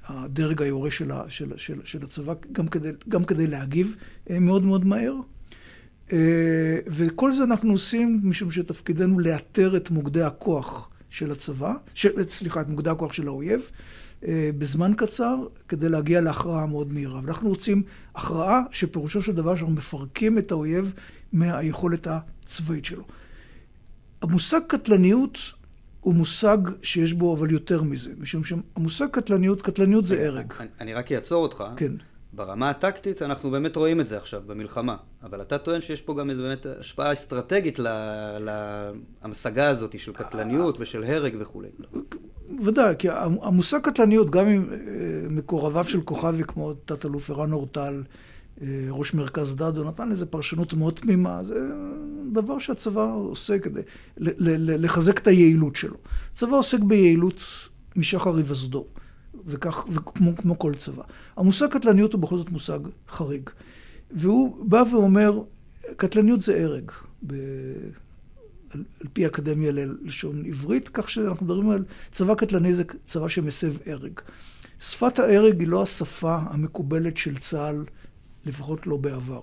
הדרג 0.07 0.61
היורה 0.61 0.91
של, 0.91 1.11
של, 1.29 1.57
של, 1.57 1.79
של 1.85 2.03
הצבא, 2.03 2.33
גם 2.51 2.67
כדי, 2.67 2.89
גם 3.09 3.23
כדי 3.23 3.47
להגיב 3.47 3.95
אה, 4.29 4.39
מאוד 4.39 4.63
מאוד 4.63 4.85
מהר. 4.85 5.13
אה, 6.13 6.79
וכל 6.87 7.31
זה 7.31 7.43
אנחנו 7.43 7.71
עושים 7.71 8.19
משום 8.23 8.51
שתפקידנו 8.51 9.19
לאתר 9.19 9.77
את 9.77 9.89
מוקדי 9.89 10.21
הכוח 10.21 10.89
של 11.09 11.31
הצבא, 11.31 11.73
של, 11.93 12.29
סליחה, 12.29 12.61
את 12.61 12.69
מוקדי 12.69 12.89
הכוח 12.89 13.13
של 13.13 13.27
האויב, 13.27 13.61
אה, 14.27 14.49
בזמן 14.57 14.93
קצר, 14.97 15.35
כדי 15.67 15.89
להגיע 15.89 16.21
להכרעה 16.21 16.65
מאוד 16.65 16.93
מהירה. 16.93 17.21
ואנחנו 17.23 17.49
רוצים 17.49 17.83
הכרעה 18.15 18.61
שפירושו 18.71 19.21
של 19.21 19.35
דבר 19.35 19.55
שאנחנו 19.55 19.75
מפרקים 19.75 20.37
את 20.37 20.51
האויב 20.51 20.93
מהיכולת 21.33 22.07
הצבאית 22.09 22.85
שלו. 22.85 23.03
המושג 24.21 24.59
קטלניות 24.67 25.39
הוא 26.01 26.15
מושג 26.15 26.57
שיש 26.81 27.13
בו 27.13 27.35
אבל 27.35 27.51
יותר 27.51 27.83
מזה, 27.83 28.11
משום 28.17 28.43
שהמושג 28.43 29.07
קטלניות, 29.11 29.61
קטלניות 29.61 30.05
זה 30.05 30.27
הרג. 30.27 30.53
אני, 30.59 30.67
אני 30.81 30.93
רק 30.93 31.11
אעצור 31.11 31.43
אותך. 31.43 31.63
כן. 31.77 31.91
ברמה 32.33 32.69
הטקטית 32.69 33.21
אנחנו 33.21 33.51
באמת 33.51 33.75
רואים 33.75 34.01
את 34.01 34.07
זה 34.07 34.17
עכשיו 34.17 34.41
במלחמה, 34.47 34.95
אבל 35.23 35.41
אתה 35.41 35.57
טוען 35.57 35.81
שיש 35.81 36.01
פה 36.01 36.15
גם 36.15 36.29
איזו 36.29 36.41
באמת 36.41 36.65
השפעה 36.79 37.13
אסטרטגית 37.13 37.79
להמשגה 38.39 39.69
הזאת 39.69 39.99
של 39.99 40.13
קטלניות 40.13 40.77
ושל 40.79 41.03
הרג 41.03 41.35
וכולי. 41.39 41.67
ודאי, 42.65 42.95
כי 42.99 43.07
המושג 43.41 43.79
קטלניות, 43.79 44.29
גם 44.29 44.47
עם 44.47 44.69
אה, 44.71 44.77
מקורביו 45.29 45.85
של 45.85 46.01
כוכבי 46.01 46.43
כמו 46.43 46.73
תת-אלוף 46.73 47.29
ערן 47.29 47.53
אורטל, 47.53 48.03
אה, 48.03 48.26
ראש 48.89 49.13
מרכז 49.13 49.55
דדו, 49.55 49.83
נתן 49.83 50.09
לזה 50.09 50.25
פרשנות 50.25 50.73
מאוד 50.73 50.93
תמימה, 50.93 51.43
זה 51.43 51.69
דבר 52.31 52.59
שהצבא 52.59 53.13
עושה 53.13 53.59
כדי 53.59 53.81
לחזק 54.17 55.19
את 55.19 55.27
היעילות 55.27 55.75
שלו. 55.75 55.97
הצבא 56.33 56.57
עוסק 56.57 56.79
ביעילות 56.79 57.41
משחר 57.95 58.37
היווסדו. 58.37 58.85
וכך, 59.45 59.85
וכמו 59.89 60.37
כמו 60.37 60.59
כל 60.59 60.73
צבא. 60.73 61.03
המושג 61.37 61.67
קטלניות 61.67 62.13
הוא 62.13 62.21
בכל 62.21 62.37
זאת 62.37 62.49
מושג 62.49 62.79
חריג. 63.09 63.49
והוא 64.11 64.65
בא 64.65 64.83
ואומר, 64.91 65.41
קטלניות 65.97 66.41
זה 66.41 66.63
הרג, 66.63 66.91
ב... 67.27 67.33
על, 68.69 68.83
על 69.01 69.07
פי 69.13 69.27
אקדמיה 69.27 69.71
ללשון 69.71 70.45
עברית, 70.45 70.89
כך 70.89 71.09
שאנחנו 71.09 71.45
מדברים 71.45 71.69
על 71.69 71.83
צבא 72.11 72.35
קטלני 72.35 72.73
זה 72.73 72.83
צבא 73.05 73.27
שמסב 73.27 73.73
הרג. 73.85 74.19
שפת 74.79 75.19
ההרג 75.19 75.59
היא 75.59 75.67
לא 75.67 75.83
השפה 75.83 76.35
המקובלת 76.35 77.17
של 77.17 77.37
צה"ל, 77.37 77.83
לפחות 78.47 78.87
לא 78.87 78.97
בעבר. 78.97 79.41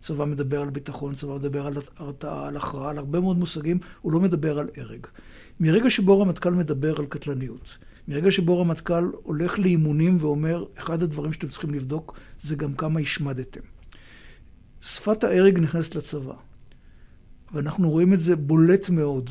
צבא 0.00 0.24
מדבר 0.24 0.60
על 0.60 0.70
ביטחון, 0.70 1.14
צבא 1.14 1.34
מדבר 1.34 1.66
על 1.66 1.74
הרתעה, 1.96 2.48
על 2.48 2.56
הכרעה, 2.56 2.90
על 2.90 2.98
הרבה 2.98 3.20
מאוד 3.20 3.36
מושגים, 3.36 3.78
הוא 4.00 4.12
לא 4.12 4.20
מדבר 4.20 4.58
על 4.58 4.68
הרג. 4.76 5.06
מרגע 5.60 5.90
שבו 5.90 6.20
רמטכ"ל 6.20 6.50
מדבר 6.50 6.98
על 6.98 7.06
קטלניות, 7.06 7.78
מרגע 8.08 8.30
שבו 8.30 8.60
רמטכ"ל 8.60 9.10
הולך 9.22 9.58
לאימונים 9.58 10.16
ואומר, 10.20 10.64
אחד 10.78 11.02
הדברים 11.02 11.32
שאתם 11.32 11.48
צריכים 11.48 11.74
לבדוק 11.74 12.18
זה 12.40 12.56
גם 12.56 12.74
כמה 12.74 13.00
השמדתם. 13.00 13.60
שפת 14.80 15.24
ההרג 15.24 15.58
נכנסת 15.58 15.94
לצבא, 15.94 16.34
ואנחנו 17.54 17.90
רואים 17.90 18.12
את 18.12 18.20
זה 18.20 18.36
בולט 18.36 18.90
מאוד 18.90 19.30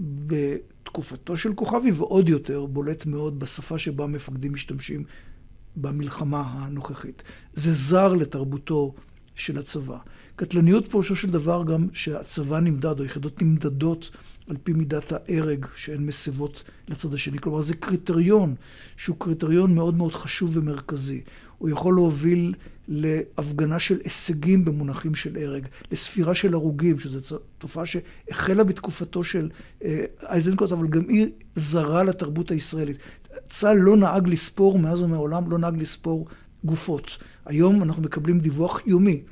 בתקופתו 0.00 1.36
של 1.36 1.54
כוכבי, 1.54 1.92
ועוד 1.92 2.28
יותר 2.28 2.66
בולט 2.66 3.06
מאוד 3.06 3.38
בשפה 3.38 3.78
שבה 3.78 4.06
מפקדים 4.06 4.52
משתמשים 4.52 5.04
במלחמה 5.76 6.42
הנוכחית. 6.46 7.22
זה 7.52 7.72
זר 7.72 8.12
לתרבותו 8.12 8.94
של 9.34 9.58
הצבא. 9.58 9.98
קטלניות 10.36 10.90
פירושו 10.90 11.16
של 11.16 11.30
דבר 11.30 11.64
גם 11.64 11.86
שהצבא 11.92 12.60
נמדד, 12.60 13.00
או 13.00 13.04
יחידות 13.04 13.42
נמדדות 13.42 14.10
על 14.48 14.56
פי 14.62 14.72
מידת 14.72 15.12
ההרג 15.12 15.66
שהן 15.76 16.06
מסבות 16.06 16.64
לצד 16.88 17.14
השני. 17.14 17.38
כלומר, 17.38 17.60
זה 17.60 17.74
קריטריון 17.74 18.54
שהוא 18.96 19.16
קריטריון 19.18 19.74
מאוד 19.74 19.94
מאוד 19.94 20.12
חשוב 20.12 20.56
ומרכזי. 20.56 21.20
הוא 21.58 21.68
יכול 21.68 21.94
להוביל 21.94 22.54
להפגנה 22.88 23.78
של 23.78 23.98
הישגים 24.04 24.64
במונחים 24.64 25.14
של 25.14 25.36
הרג, 25.36 25.66
לספירה 25.90 26.34
של 26.34 26.54
הרוגים, 26.54 26.98
שזו 26.98 27.38
תופעה 27.58 27.84
שהחלה 27.86 28.64
בתקופתו 28.64 29.24
של 29.24 29.50
אה, 29.84 30.04
אייזנקוט, 30.22 30.72
אבל 30.72 30.86
גם 30.86 31.08
היא 31.08 31.26
זרה 31.54 32.02
לתרבות 32.02 32.50
הישראלית. 32.50 32.96
צה"ל 33.48 33.76
לא 33.76 33.96
נהג 33.96 34.28
לספור, 34.28 34.78
מאז 34.78 35.00
ומעולם 35.00 35.50
לא 35.50 35.58
נהג 35.58 35.80
לספור 35.80 36.26
גופות. 36.64 37.18
היום 37.46 37.82
אנחנו 37.82 38.02
מקבלים 38.02 38.40
דיווח 38.40 38.86
יומי. 38.86 39.22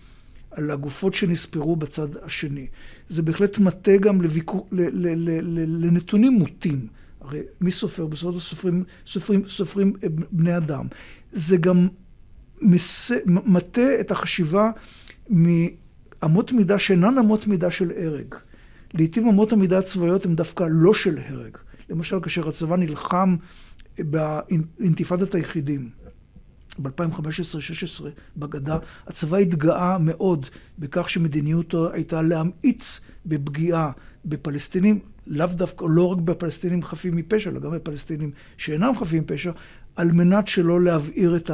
על 0.51 0.71
הגופות 0.71 1.15
שנספרו 1.15 1.77
בצד 1.77 2.09
השני. 2.23 2.67
זה 3.09 3.23
בהחלט 3.23 3.59
מטה 3.59 3.97
גם 3.97 4.23
לביקור, 4.23 4.69
ל, 4.73 4.81
ל, 4.81 5.09
ל, 5.17 5.41
ל, 5.43 5.87
לנתונים 5.87 6.33
מוטים. 6.33 6.87
הרי 7.21 7.41
מי 7.61 7.71
סופר? 7.71 8.07
בסופו 8.07 8.33
של 8.33 8.41
סופרים, 8.41 8.85
סופרים, 9.07 9.49
סופרים 9.49 9.93
אה, 10.03 10.09
בני 10.31 10.57
אדם. 10.57 10.87
זה 11.33 11.57
גם 11.57 11.89
מס, 12.63 13.11
מטה 13.27 14.01
את 14.01 14.11
החשיבה 14.11 14.71
מאמות 15.29 16.53
מידה 16.53 16.79
שאינן 16.79 17.19
אמות 17.19 17.47
מידה 17.47 17.71
של 17.71 17.91
הרג. 17.97 18.35
לעתים 18.95 19.29
אמות 19.29 19.53
המידה 19.53 19.79
הצבאיות 19.79 20.27
הן 20.27 20.35
דווקא 20.35 20.65
לא 20.71 20.95
של 20.95 21.19
הרג. 21.19 21.57
למשל, 21.91 22.21
כאשר 22.21 22.49
הצבא 22.49 22.77
נלחם 22.77 23.37
באינתיפאדת 24.05 25.35
היחידים. 25.35 25.91
ב-2015-2016 26.83 28.05
בגדה, 28.37 28.79
הצבא 29.07 29.37
התגאה 29.37 29.99
מאוד 29.99 30.47
בכך 30.79 31.09
שמדיניותו 31.09 31.93
הייתה 31.93 32.23
להמעיץ 32.23 33.01
בפגיעה 33.27 33.93
בפלסטינים, 34.25 34.99
לאו 35.27 35.47
דווקא, 35.47 35.85
לא 35.89 36.07
רק 36.07 36.19
בפלסטינים 36.19 36.83
חפים 36.83 37.17
מפשע, 37.17 37.51
אלא 37.51 37.61
גם 37.61 37.71
בפלסטינים 37.71 38.31
שאינם 38.57 38.93
חפים 38.97 39.23
מפשע, 39.23 39.53
על 39.97 40.13
מנת 40.13 40.49
שלא 40.49 40.81
להבעיר 40.81 41.37
את 41.37 41.51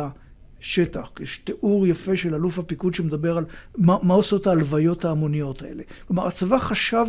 השטח. 0.61 1.11
יש 1.21 1.39
תיאור 1.39 1.87
יפה 1.87 2.17
של 2.17 2.35
אלוף 2.35 2.59
הפיקוד 2.59 2.95
שמדבר 2.95 3.37
על 3.37 3.45
מה, 3.77 3.97
מה 4.03 4.15
עושות 4.15 4.47
ההלוויות 4.47 5.05
ההמוניות 5.05 5.63
האלה. 5.63 5.83
כלומר, 6.07 6.27
הצבא 6.27 6.59
חשב 6.59 7.07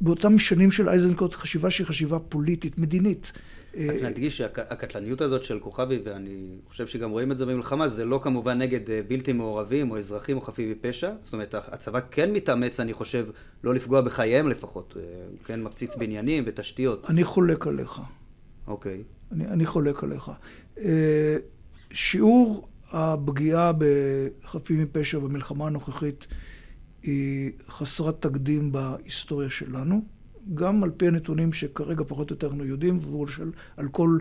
באותם 0.00 0.38
שנים 0.38 0.70
של 0.70 0.88
אייזנקוט 0.88 1.34
חשיבה 1.34 1.70
שהיא 1.70 1.86
חשיבה 1.86 2.18
פוליטית, 2.18 2.78
מדינית. 2.78 3.32
רק 3.74 4.02
נדגיש 4.02 4.36
שהקטלניות 4.36 5.20
הזאת 5.20 5.42
של 5.44 5.58
כוכבי, 5.60 5.98
ואני 6.04 6.58
חושב 6.66 6.86
שגם 6.86 7.10
רואים 7.10 7.32
את 7.32 7.38
זה 7.38 7.46
במלחמה, 7.46 7.88
זה 7.88 8.04
לא 8.04 8.20
כמובן 8.22 8.58
נגד 8.58 8.90
אה, 8.90 9.00
בלתי 9.08 9.32
מעורבים 9.32 9.90
או 9.90 9.98
אזרחים 9.98 10.36
או 10.36 10.40
חפים 10.40 10.70
מפשע. 10.70 11.12
זאת 11.24 11.32
אומרת, 11.32 11.54
הצבא 11.54 12.00
כן 12.10 12.32
מתאמץ, 12.32 12.80
אני 12.80 12.92
חושב, 12.92 13.26
לא 13.64 13.74
לפגוע 13.74 14.00
בחייהם 14.00 14.48
לפחות. 14.48 14.92
הוא 14.94 15.02
אה, 15.02 15.44
כן 15.44 15.62
מפציץ 15.62 15.96
בניינים 15.96 16.44
ותשתיות. 16.46 17.10
אני 17.10 17.24
חולק 17.24 17.66
עליך. 17.66 18.00
אוקיי. 18.66 19.02
אני, 19.32 19.46
אני 19.46 19.66
חולק 19.66 20.04
עליך. 20.04 20.30
אה, 20.78 21.36
שיעור 21.90 22.68
הפגיעה 22.90 23.72
בחפים 23.78 24.82
מפשע 24.82 25.18
במלחמה 25.18 25.66
הנוכחית 25.66 26.26
היא 27.08 27.50
חסרת 27.68 28.22
תקדים 28.22 28.72
בהיסטוריה 28.72 29.50
שלנו. 29.50 30.02
גם 30.54 30.84
על 30.84 30.90
פי 30.96 31.06
הנתונים 31.06 31.52
שכרגע 31.52 32.04
פחות 32.06 32.30
או 32.30 32.34
יותר 32.34 32.46
אנחנו 32.46 32.64
יודעים, 32.64 32.98
ועל 33.02 33.88
כל 33.88 34.18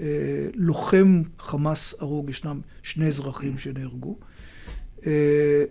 אה, 0.00 0.48
לוחם 0.54 1.22
חמאס 1.38 1.94
הרוג 2.00 2.30
ישנם 2.30 2.60
שני 2.82 3.06
אזרחים 3.06 3.58
שנהרגו. 3.58 4.18
אה, 5.06 5.64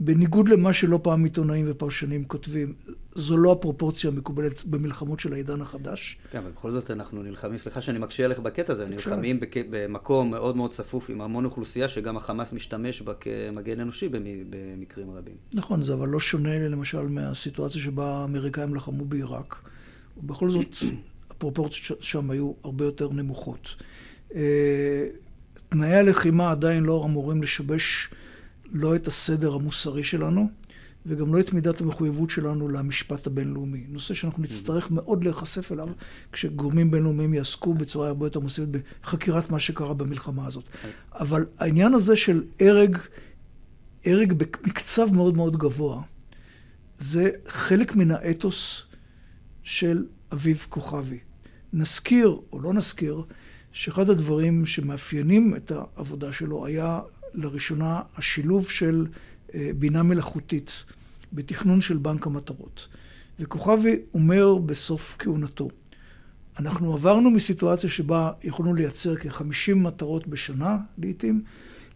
בניגוד 0.00 0.48
למה 0.48 0.72
שלא 0.72 1.00
פעם 1.02 1.24
עיתונאים 1.24 1.66
ופרשנים 1.68 2.24
כותבים, 2.24 2.74
זו 3.14 3.36
לא 3.36 3.52
הפרופורציה 3.52 4.10
המקובלת 4.10 4.64
במלחמות 4.64 5.20
של 5.20 5.32
העידן 5.32 5.60
החדש. 5.60 6.18
כן, 6.30 6.38
אבל 6.38 6.50
בכל 6.50 6.70
זאת 6.70 6.90
אנחנו 6.90 7.22
נלחמים, 7.22 7.58
סליחה 7.58 7.80
שאני 7.80 7.98
מקשה 7.98 8.24
עליך 8.24 8.38
בקטע 8.38 8.72
הזה, 8.72 8.86
נלחמים 8.86 9.40
בק... 9.40 9.54
במקום 9.70 10.30
מאוד 10.30 10.56
מאוד 10.56 10.70
צפוף 10.70 11.10
עם 11.10 11.20
המון 11.20 11.44
אוכלוסייה 11.44 11.88
שגם 11.88 12.16
החמאס 12.16 12.52
משתמש 12.52 13.02
בה 13.02 13.14
כמגן 13.14 13.80
אנושי 13.80 14.08
במקרים 14.50 15.10
רבים. 15.10 15.34
נכון, 15.52 15.82
זה 15.82 15.94
אבל 15.94 16.08
לא 16.08 16.20
שונה 16.20 16.68
למשל 16.68 17.02
מהסיטואציה 17.08 17.80
שבה 17.80 18.16
האמריקאים 18.16 18.74
לחמו 18.74 19.04
בעיראק. 19.04 19.56
ובכל 20.16 20.50
זאת, 20.50 20.76
הפרופורציות 21.30 22.02
שם 22.02 22.30
היו 22.30 22.52
הרבה 22.64 22.84
יותר 22.84 23.08
נמוכות. 23.08 23.74
אה, 24.34 25.06
תנאי 25.68 25.94
הלחימה 25.94 26.50
עדיין 26.50 26.84
לא 26.84 27.04
אמורים 27.04 27.42
לשבש 27.42 28.10
לא 28.72 28.96
את 28.96 29.06
הסדר 29.06 29.54
המוסרי 29.54 30.04
שלנו, 30.04 30.50
וגם 31.06 31.34
לא 31.34 31.40
את 31.40 31.52
מידת 31.52 31.80
המחויבות 31.80 32.30
שלנו 32.30 32.68
למשפט 32.68 33.26
הבינלאומי. 33.26 33.84
נושא 33.88 34.14
שאנחנו 34.14 34.42
נצטרך 34.42 34.90
מאוד 34.90 35.24
להיחשף 35.24 35.72
אליו 35.72 35.88
כשגורמים 36.32 36.90
בינלאומיים 36.90 37.34
יעסקו 37.34 37.74
בצורה 37.74 38.08
הרבה 38.08 38.26
יותר 38.26 38.40
מוסיפת 38.40 38.68
בחקירת 38.68 39.50
מה 39.50 39.58
שקרה 39.58 39.94
במלחמה 39.94 40.46
הזאת. 40.46 40.68
אבל 41.12 41.46
העניין 41.58 41.94
הזה 41.94 42.16
של 42.16 42.44
הרג, 42.60 42.96
הרג 44.06 44.32
במקצב 44.32 45.12
מאוד 45.12 45.36
מאוד 45.36 45.56
גבוה, 45.56 46.02
זה 46.98 47.30
חלק 47.46 47.96
מן 47.96 48.10
האתוס 48.10 48.82
של 49.62 50.06
אביב 50.32 50.66
כוכבי. 50.68 51.18
נזכיר, 51.72 52.40
או 52.52 52.60
לא 52.60 52.72
נזכיר, 52.72 53.22
שאחד 53.72 54.10
הדברים 54.10 54.66
שמאפיינים 54.66 55.56
את 55.56 55.72
העבודה 55.74 56.32
שלו 56.32 56.66
היה 56.66 57.00
לראשונה 57.38 58.00
השילוב 58.16 58.70
של 58.70 59.06
אה, 59.54 59.70
בינה 59.76 60.02
מלאכותית 60.02 60.84
בתכנון 61.32 61.80
של 61.80 61.96
בנק 61.96 62.26
המטרות. 62.26 62.88
וכוכבי 63.40 63.96
אומר 64.14 64.54
בסוף 64.58 65.16
כהונתו, 65.18 65.68
אנחנו 66.58 66.94
עברנו 66.94 67.30
מסיטואציה 67.30 67.90
שבה 67.90 68.32
יכולנו 68.44 68.74
לייצר 68.74 69.16
כ-50 69.16 69.74
מטרות 69.74 70.26
בשנה 70.26 70.76
לעיתים, 70.98 71.42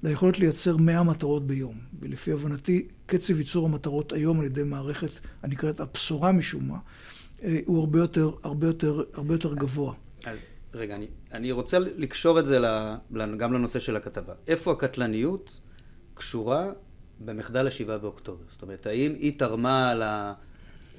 ליכולת 0.02 0.38
לייצר 0.38 0.76
100 0.76 1.02
מטרות 1.02 1.46
ביום. 1.46 1.74
ולפי 2.00 2.32
הבנתי, 2.32 2.86
קצב 3.06 3.38
ייצור 3.38 3.66
המטרות 3.66 4.12
היום 4.12 4.40
על 4.40 4.46
ידי 4.46 4.62
מערכת 4.62 5.10
הנקראת 5.42 5.80
הבשורה 5.80 6.32
משום 6.32 6.68
מה, 6.68 6.78
אה, 7.42 7.58
הוא 7.66 7.78
הרבה 7.78 7.98
יותר, 7.98 8.30
הרבה 8.42 8.66
יותר, 8.66 9.02
הרבה 9.14 9.34
יותר 9.34 9.54
גבוה. 9.54 9.94
רגע, 10.74 10.94
אני, 10.94 11.06
אני 11.32 11.52
רוצה 11.52 11.78
לקשור 11.78 12.40
את 12.40 12.46
זה 12.46 12.58
גם 13.38 13.52
לנושא 13.52 13.78
של 13.78 13.96
הכתבה. 13.96 14.32
איפה 14.46 14.72
הקטלניות 14.72 15.60
קשורה 16.14 16.70
במחדל 17.20 17.66
השבעה 17.66 17.98
באוקטובר? 17.98 18.44
זאת 18.48 18.62
אומרת, 18.62 18.86
האם 18.86 19.14
היא 19.18 19.38
תרמה 19.38 19.90
על 19.90 20.02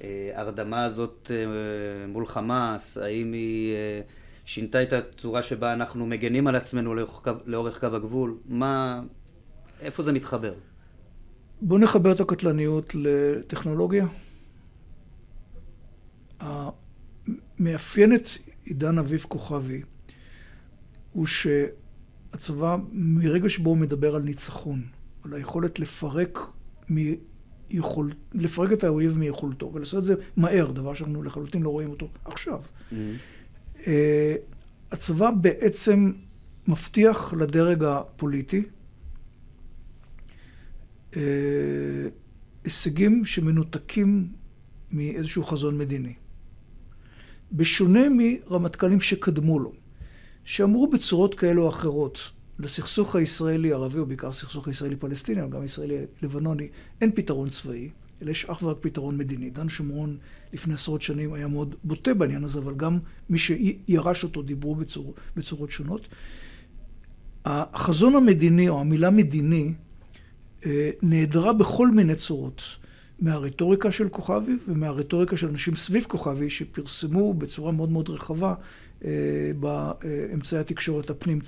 ההרדמה 0.04 0.86
הזאת 0.86 1.32
אה, 1.34 2.08
מול 2.08 2.26
חמאס? 2.26 2.98
האם 2.98 3.34
היא 3.34 3.74
אה, 3.74 4.02
שינתה 4.46 4.84
את 4.84 4.94
הצורה 4.94 5.42
שבה 5.44 5.74
אנחנו 5.74 6.06
מגנים 6.06 6.48
על 6.48 6.56
עצמנו 6.56 6.96
לאורך 6.96 7.22
קו, 7.24 7.32
לאורך 7.46 7.80
קו 7.80 7.96
הגבול? 7.96 8.38
מה... 8.46 9.02
איפה 9.82 10.04
זה 10.04 10.12
מתחבר? 10.12 10.54
בואו 11.62 11.80
נחבר 11.80 12.12
את 12.12 12.20
הקטלניות 12.20 12.96
לטכנולוגיה. 12.96 14.06
המאפיין 16.40 18.16
את 18.16 18.28
עידן 18.64 18.98
אביב 18.98 19.26
כוכבי 19.30 19.82
הוא 21.12 21.26
שהצבא, 21.26 22.78
מרגע 22.92 23.50
שבו 23.50 23.70
הוא 23.70 23.78
מדבר 23.78 24.16
על 24.16 24.22
ניצחון, 24.22 24.84
על 25.24 25.34
היכולת 25.34 25.80
לפרק, 25.80 26.40
מיכול, 26.90 28.14
לפרק 28.34 28.72
את 28.72 28.84
האויב 28.84 29.18
מיכולתו, 29.18 29.72
ולעשות 29.74 30.00
את 30.00 30.06
זה 30.06 30.16
מהר, 30.38 30.72
דבר 30.72 30.94
שאנחנו 30.94 31.24
לחלוטין 31.24 31.64
לא 31.64 31.70
רואים 31.70 31.90
אותו 31.90 32.10
עכשיו. 32.26 32.62
Mm-hmm. 32.92 33.86
הצבא 34.92 35.32
בעצם 35.32 36.12
מבטיח 36.68 37.34
לדרג 37.34 37.84
הפוליטי 37.84 38.64
אה, 41.16 41.22
הישגים 42.64 43.26
שמנותקים 43.26 44.28
מאיזשהו 44.92 45.44
חזון 45.44 45.78
מדיני. 45.78 46.14
בשונה 47.54 48.02
מרמטכ"לים 48.10 49.02
שקדמו 49.02 49.60
לו, 49.60 49.72
שאמרו 50.46 50.88
בצורות 50.88 51.36
כאלו 51.36 51.64
או 51.64 51.70
אחרות, 51.70 52.32
לסכסוך 52.60 53.16
הישראלי-ערבי, 53.16 54.00
או 54.00 54.06
בעיקר 54.06 54.28
הסכסוך 54.28 54.68
הישראלי-פלסטיני, 54.68 55.42
אבל 55.42 55.50
גם 55.50 55.62
הישראלי-לבנוני, 55.62 56.68
אין 57.02 57.12
פתרון 57.16 57.50
צבאי, 57.50 57.90
אלא 58.22 58.32
יש 58.32 58.46
אך 58.46 58.64
ורק 58.64 58.78
פתרון 58.80 59.18
מדיני. 59.18 59.50
דן 59.50 59.70
שומרון 59.70 60.18
לפני 60.54 60.74
עשרות 60.74 61.02
שנים 61.02 61.34
היה 61.34 61.48
מאוד 61.48 61.76
בוטה 61.84 62.14
בעניין 62.14 62.44
הזה, 62.44 62.60
אבל 62.60 62.76
גם 62.76 63.00
מי 63.30 63.38
שירש 63.38 64.24
אותו 64.24 64.42
דיברו 64.42 64.76
בצור, 64.76 65.14
בצורות 65.36 65.72
שונות. 65.72 66.08
החזון 67.46 68.16
המדיני, 68.16 68.70
או 68.70 68.80
המילה 68.80 69.10
מדיני, 69.10 69.74
אה, 70.66 70.90
נעדרה 71.02 71.54
בכל 71.54 71.92
מיני 71.92 72.16
צורות. 72.16 72.64
מהרטוריקה 73.24 73.92
של 73.92 74.10
כוכבי 74.10 74.58
ומהרטוריקה 74.68 75.38
של 75.38 75.48
אנשים 75.48 75.76
סביב 75.76 76.06
כוכבי 76.08 76.50
שפרסמו 76.50 77.34
בצורה 77.34 77.72
מאוד 77.72 77.92
מאוד 77.92 78.10
רחבה 78.10 78.54
אה, 79.06 79.12
באמצעי 79.60 80.60
התקשורת 80.60 81.10
הפנים, 81.10 81.40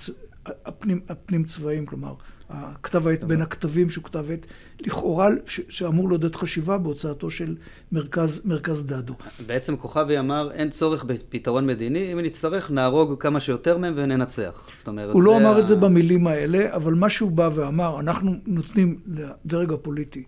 הפנים, 0.46 1.00
הפנים 1.10 1.44
צבאיים, 1.44 1.86
כלומר, 1.86 2.14
הכתב 2.50 3.08
העת 3.08 3.24
בין 3.24 3.42
הכתבים 3.42 3.90
שהוא 3.90 4.04
כתב 4.04 4.32
עת 4.32 4.46
לכאורה 4.80 5.30
שאמור 5.46 6.10
לעודד 6.10 6.36
חשיבה 6.36 6.78
בהוצאתו 6.78 7.30
של 7.30 7.56
מרכז, 7.92 8.42
מרכז 8.46 8.86
דדו. 8.86 9.14
בעצם 9.46 9.78
כוכבי 9.78 10.20
אמר 10.20 10.52
אין 10.52 10.70
צורך 10.70 11.04
בפתרון 11.04 11.68
מדיני, 11.68 12.14
אם 12.14 12.20
נצטרך 12.20 12.72
נהרוג 12.72 13.22
כמה 13.22 13.40
שיותר 13.40 13.78
מהם 13.78 13.94
וננצח. 13.98 14.70
זאת 14.78 14.88
אומרת, 14.88 15.14
הוא 15.14 15.24
לא 15.24 15.38
אמר 15.38 15.56
ה... 15.56 15.60
את 15.60 15.68
זה 15.68 15.76
במילים 15.76 16.28
האלה, 16.28 16.76
אבל 16.76 16.94
מה 16.94 17.10
שהוא 17.10 17.32
בא 17.32 17.50
ואמר, 17.54 18.00
אנחנו 18.00 18.34
נותנים 18.46 19.00
לדרג 19.08 19.74
הפוליטי 19.74 20.24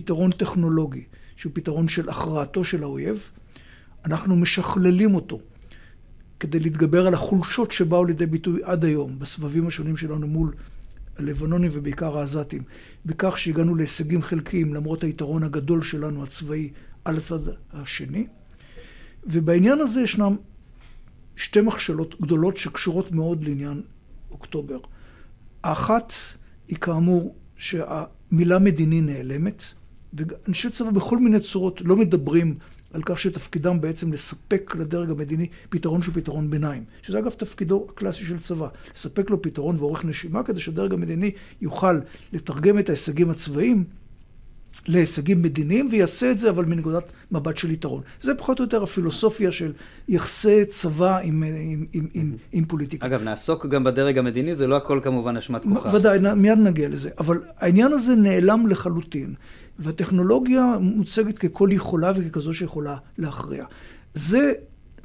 פתרון 0.00 0.30
טכנולוגי, 0.30 1.04
שהוא 1.36 1.52
פתרון 1.54 1.88
של 1.88 2.08
הכרעתו 2.08 2.64
של 2.64 2.82
האויב, 2.82 3.30
אנחנו 4.04 4.36
משכללים 4.36 5.14
אותו 5.14 5.40
כדי 6.40 6.60
להתגבר 6.60 7.06
על 7.06 7.14
החולשות 7.14 7.72
שבאו 7.72 8.04
לידי 8.04 8.26
ביטוי 8.26 8.60
עד 8.64 8.84
היום 8.84 9.18
בסבבים 9.18 9.66
השונים 9.66 9.96
שלנו 9.96 10.26
מול 10.26 10.54
הלבנונים 11.16 11.70
ובעיקר 11.74 12.18
העזתים, 12.18 12.62
בכך 13.06 13.38
שהגענו 13.38 13.74
להישגים 13.74 14.22
חלקיים 14.22 14.74
למרות 14.74 15.04
היתרון 15.04 15.42
הגדול 15.42 15.82
שלנו 15.82 16.22
הצבאי 16.22 16.70
על 17.04 17.16
הצד 17.16 17.40
השני. 17.72 18.26
ובעניין 19.26 19.80
הזה 19.80 20.00
ישנם 20.00 20.36
שתי 21.36 21.60
מכשלות 21.60 22.20
גדולות 22.20 22.56
שקשורות 22.56 23.12
מאוד 23.12 23.44
לעניין 23.44 23.82
אוקטובר. 24.30 24.78
האחת 25.64 26.12
היא 26.68 26.76
כאמור 26.76 27.34
שהמילה 27.56 28.58
מדיני 28.58 29.00
נעלמת, 29.00 29.64
ואנשי 30.12 30.70
צבא 30.70 30.90
בכל 30.90 31.18
מיני 31.18 31.40
צורות 31.40 31.80
לא 31.84 31.96
מדברים 31.96 32.54
על 32.92 33.02
כך 33.04 33.18
שתפקידם 33.18 33.80
בעצם 33.80 34.12
לספק 34.12 34.74
לדרג 34.78 35.10
המדיני 35.10 35.46
פתרון 35.68 36.02
שהוא 36.02 36.14
פתרון 36.14 36.50
ביניים. 36.50 36.84
שזה 37.02 37.18
אגב 37.18 37.30
תפקידו 37.30 37.86
הקלאסי 37.90 38.24
של 38.24 38.38
צבא, 38.38 38.68
לספק 38.96 39.30
לו 39.30 39.42
פתרון 39.42 39.76
ואורך 39.76 40.04
נשימה 40.04 40.42
כדי 40.42 40.60
שהדרג 40.60 40.92
המדיני 40.92 41.30
יוכל 41.60 41.98
לתרגם 42.32 42.78
את 42.78 42.88
ההישגים 42.88 43.30
הצבאיים 43.30 43.84
להישגים 44.86 45.42
מדיניים, 45.42 45.88
ויעשה 45.90 46.30
את 46.30 46.38
זה 46.38 46.50
אבל 46.50 46.64
מנקודת 46.64 47.12
מבט 47.32 47.56
של 47.56 47.70
יתרון. 47.70 48.02
זה 48.20 48.34
פחות 48.34 48.58
או 48.58 48.64
יותר 48.64 48.82
הפילוסופיה 48.82 49.50
של 49.50 49.72
יחסי 50.08 50.64
צבא 50.64 51.18
עם, 51.18 51.42
עם, 51.42 51.86
עם, 51.92 52.08
עם, 52.14 52.36
עם 52.52 52.64
פוליטיקה. 52.64 53.06
אגב, 53.06 53.22
נעסוק 53.22 53.66
גם 53.66 53.84
בדרג 53.84 54.18
המדיני, 54.18 54.54
זה 54.54 54.66
לא 54.66 54.76
הכל 54.76 55.00
כמובן 55.02 55.36
אשמת 55.36 55.62
כוכב. 55.64 55.94
ודאי, 55.94 56.18
מיד 56.36 56.58
נגיע 56.58 56.88
לזה. 56.88 57.10
אבל 57.18 57.42
העניין 57.58 57.92
הזה 57.92 58.16
נעלם 58.16 58.66
לחלוטין. 58.66 59.34
והטכנולוגיה 59.78 60.78
מוצגת 60.80 61.38
ככל 61.38 61.68
יכולה 61.72 62.12
וככזו 62.16 62.54
שיכולה 62.54 62.96
להכריע. 63.18 63.64
זה 64.14 64.52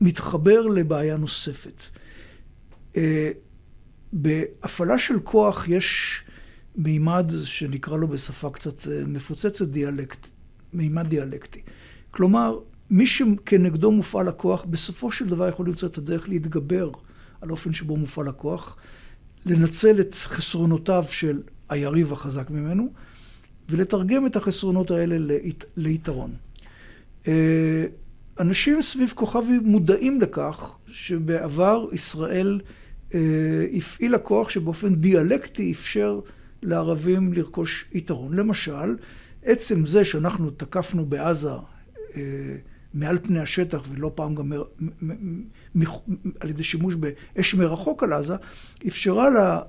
מתחבר 0.02 0.62
לבעיה 0.62 1.18
נוספת. 1.18 1.84
אה, 2.98 3.32
בהפעלה 4.14 4.98
של 4.98 5.20
כוח 5.20 5.68
יש 5.68 6.24
מימד 6.76 7.32
שנקרא 7.44 7.98
לו 7.98 8.08
בשפה 8.08 8.50
קצת 8.50 8.88
אה, 8.88 9.06
מפוצצת 9.06 9.68
דיאלקט, 9.68 10.28
מימד 10.74 11.08
דיאלקטי. 11.08 11.62
כלומר, 12.12 12.60
מי 12.90 13.08
שכנגדו 13.08 13.92
מופעל 13.92 14.28
הכוח, 14.28 14.66
בסופו 14.66 15.12
של 15.12 15.28
דבר 15.28 15.50
יכול 15.50 15.68
למצוא 15.68 15.88
את 15.88 15.98
הדרך 15.98 16.30
להתגבר 16.30 16.92
על 17.42 17.50
האופן 17.50 17.74
שבו 17.74 17.98
מופעל 17.98 18.28
הכוח, 18.28 18.78
לנצל 19.46 20.02
את 20.02 20.16
חסרונותיו 20.16 21.06
של 21.10 21.42
היריב 21.70 22.14
החזק 22.14 22.50
ממנו, 22.50 22.94
ולתרגם 23.70 24.26
את 24.26 24.36
החסרונות 24.36 24.92
האלה 24.92 25.18
לית, 25.18 25.66
ליתרון. 25.78 26.32
אה, 27.28 27.86
אנשים 28.40 28.82
סביב 28.82 29.14
כוכבי 29.16 29.60
מודעים 29.60 30.22
לכך 30.22 30.76
שבעבר 30.88 31.88
ישראל 31.92 32.62
אה, 33.14 33.20
הפעילה 33.78 34.18
כוח 34.18 34.50
שבאופן 34.50 34.96
דיאלקטי 34.96 35.72
אפשר 35.72 36.20
לערבים 36.62 37.34
לרכוש 37.34 37.86
יתרון. 37.94 38.34
למשל, 38.34 38.96
עצם 39.44 39.86
זה 39.86 40.06
שאנחנו 40.06 40.50
תקפנו 40.50 41.06
בעזה 41.06 41.50
אה, 42.16 42.22
מעל 42.94 43.20
פני 43.24 43.40
השטח, 43.40 43.82
ולא 43.92 44.12
פעם 44.16 44.36
גם 44.36 44.52
על 46.40 46.50
ידי 46.50 46.64
שימוש 46.64 46.96
באש 46.96 47.56
מרחוק 47.56 48.04
על 48.04 48.14
עזה, 48.14 48.36
אפשרה 48.88 49.60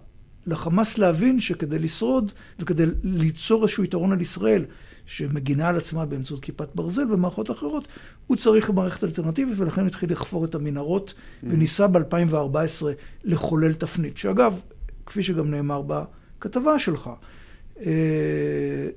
לחמאס 0.46 0.98
להבין 0.98 1.40
שכדי 1.40 1.78
לשרוד 1.78 2.32
וכדי 2.58 2.84
ליצור 3.02 3.62
איזשהו 3.62 3.84
יתרון 3.84 4.12
על 4.12 4.20
ישראל, 4.20 4.64
שמגינה 5.06 5.68
על 5.68 5.76
עצמה 5.76 6.06
באמצעות 6.06 6.40
כיפת 6.40 6.68
ברזל 6.74 7.12
ומערכות 7.12 7.50
אחרות, 7.50 7.88
הוא 8.26 8.36
צריך 8.36 8.70
מערכת 8.70 9.04
אלטרנטיבית, 9.04 9.54
ולכן 9.58 9.86
התחיל 9.86 10.12
לחפור 10.12 10.44
את 10.44 10.54
המנהרות, 10.54 11.10
mm. 11.10 11.46
וניסה 11.50 11.86
ב-2014 11.86 12.84
לחולל 13.24 13.72
תפנית. 13.72 14.18
שאגב, 14.18 14.60
כפי 15.06 15.22
שגם 15.22 15.50
נאמר 15.50 15.82
בכתבה 15.86 16.78
שלך, 16.78 17.10
אה, 17.80 18.88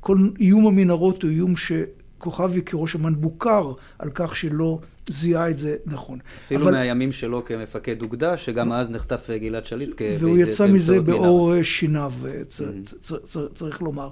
כל 0.00 0.18
איום 0.40 0.66
המנהרות 0.66 1.22
הוא 1.22 1.30
איום 1.30 1.54
שכוכבי 1.56 2.62
כראש 2.62 2.96
אמ"ן 2.96 3.14
בוקר 3.14 3.72
על 3.98 4.10
כך 4.14 4.36
שלא 4.36 4.78
זיהה 5.08 5.50
את 5.50 5.58
זה 5.58 5.76
נכון. 5.86 6.18
אפילו 6.44 6.62
אבל... 6.62 6.72
מהימים 6.72 7.12
שלו 7.12 7.44
כמפקד 7.44 8.02
אוגדה, 8.02 8.36
שגם 8.36 8.72
אז 8.72 8.90
נחטף 8.90 9.30
גלעד 9.30 9.64
שליט. 9.66 10.02
והוא 10.18 10.38
יצא 10.38 10.66
מזה 10.66 11.00
באור 11.00 11.62
שיניו, 11.62 12.12
צ... 12.48 12.60
mm-hmm. 12.60 12.64
צ... 13.00 13.12
צ... 13.12 13.36
צריך 13.54 13.82
לומר. 13.82 14.10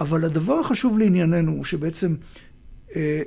אבל 0.00 0.24
הדבר 0.24 0.54
החשוב 0.54 0.98
לענייננו 0.98 1.52
הוא 1.52 1.64
שבעצם 1.64 2.14
אה, 2.96 3.22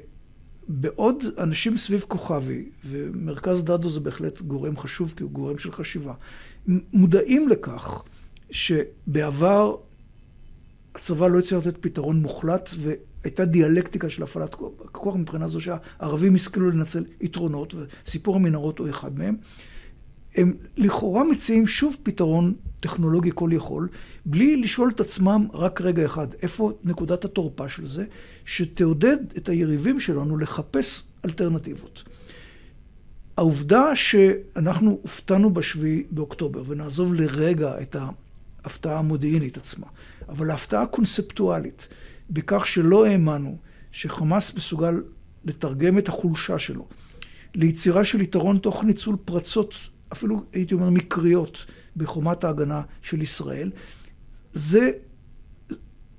בעוד 0.68 1.24
אנשים 1.38 1.78
סביב 1.78 2.06
כוכבי, 2.08 2.66
ומרכז 2.86 3.64
דדו 3.64 3.90
זה 3.90 4.00
בהחלט 4.00 4.42
גורם 4.42 4.78
חשוב, 4.78 5.14
כי 5.18 5.24
הוא 5.24 5.32
גורם 5.32 5.58
של 5.58 5.72
חשיבה, 5.72 6.14
מודעים 6.94 7.50
לכך 7.50 8.04
שבעבר 8.52 9.76
הצבא 10.96 11.28
לא 11.28 11.40
הצליח 11.40 11.68
לתת 11.68 11.78
פתרון 11.82 12.22
מוחלט, 12.22 12.70
הייתה 13.24 13.46
דיאלקטיקה 13.46 14.10
של 14.10 14.24
הפעלת 14.24 14.56
כוח 14.92 15.16
מבחינה 15.16 15.48
זו 15.48 15.60
שהערבים 15.62 16.36
השכילו 16.36 16.72
לנצל 16.72 17.04
יתרונות, 17.22 17.76
וסיפור 18.06 18.36
המנהרות 18.36 18.80
הוא 18.80 18.90
אחד 18.90 19.20
מהם. 19.20 19.36
הם 20.36 20.54
לכאורה 20.78 21.24
מציעים 21.24 21.68
שוב 21.68 21.98
פתרון 22.04 22.54
טכנולוגי 22.80 23.30
כל 23.34 23.50
יכול, 23.54 23.88
בלי 24.26 24.58
לשאול 24.58 24.90
את 24.90 25.00
עצמם 25.00 25.48
רק 25.54 25.82
רגע 25.82 26.06
אחד, 26.06 26.28
איפה 26.42 26.72
נקודת 26.84 27.26
התורפה 27.26 27.70
של 27.70 27.86
זה, 27.86 28.06
שתעודד 28.46 29.18
את 29.38 29.50
היריבים 29.50 30.00
שלנו 30.00 30.38
לחפש 30.38 31.04
אלטרנטיבות. 31.26 32.04
העובדה 33.38 33.96
שאנחנו 33.96 35.00
הופתענו 35.02 35.54
בשביעי 35.54 36.04
באוקטובר, 36.12 36.64
ונעזוב 36.68 37.14
לרגע 37.14 37.82
את 37.82 37.96
ההפתעה 38.64 39.00
המודיעינית 39.00 39.58
עצמה, 39.58 39.88
אבל 40.30 40.52
ההפתעה 40.52 40.82
הקונספטואלית, 40.82 41.88
בכך 42.32 42.68
שלא 42.68 43.06
האמנו 43.06 43.58
שחמאס 43.92 44.56
מסוגל 44.56 45.02
לתרגם 45.46 45.98
את 45.98 46.10
החולשה 46.10 46.60
שלו 46.60 46.88
ליצירה 47.56 48.04
של 48.04 48.22
יתרון 48.22 48.58
תוך 48.58 48.84
ניצול 48.84 49.16
פרצות, 49.26 49.76
אפילו 50.14 50.44
הייתי 50.54 50.74
אומר 50.74 50.90
מקריות, 50.90 51.66
בחומת 51.98 52.44
ההגנה 52.44 52.82
של 53.02 53.22
ישראל, 53.22 53.72
זה 54.54 54.92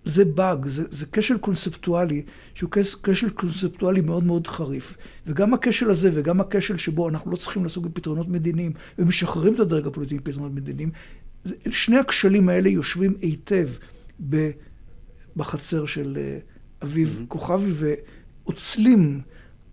זה 0.05 0.25
באג, 0.25 0.66
זה, 0.66 0.85
זה 0.90 1.07
כשל 1.12 1.38
קונספטואלי, 1.38 2.22
שהוא 2.55 2.70
כשל 3.03 3.31
קונספטואלי 3.31 4.01
מאוד 4.01 4.25
מאוד 4.25 4.46
חריף. 4.46 4.96
וגם 5.27 5.55
הכשל 5.55 5.90
הזה 5.90 6.11
וגם 6.14 6.40
הכשל 6.40 6.77
שבו 6.77 7.09
אנחנו 7.09 7.31
לא 7.31 7.37
צריכים 7.37 7.62
לעסוק 7.62 7.85
בפתרונות 7.85 8.29
מדיניים 8.29 8.72
ומשחררים 8.98 9.55
את 9.55 9.61
הדרג 9.61 9.87
הפוליטי 9.87 10.14
מפתרונות 10.14 10.53
מדיניים, 10.53 10.90
שני 11.70 11.96
הכשלים 11.96 12.48
האלה 12.48 12.68
יושבים 12.68 13.14
היטב 13.20 13.68
בחצר 15.37 15.87
של 15.87 16.18
אה, 16.21 16.38
אביב 16.83 17.18
mm-hmm. 17.18 17.29
כוכבי 17.29 17.73
ועוצלים 17.73 19.21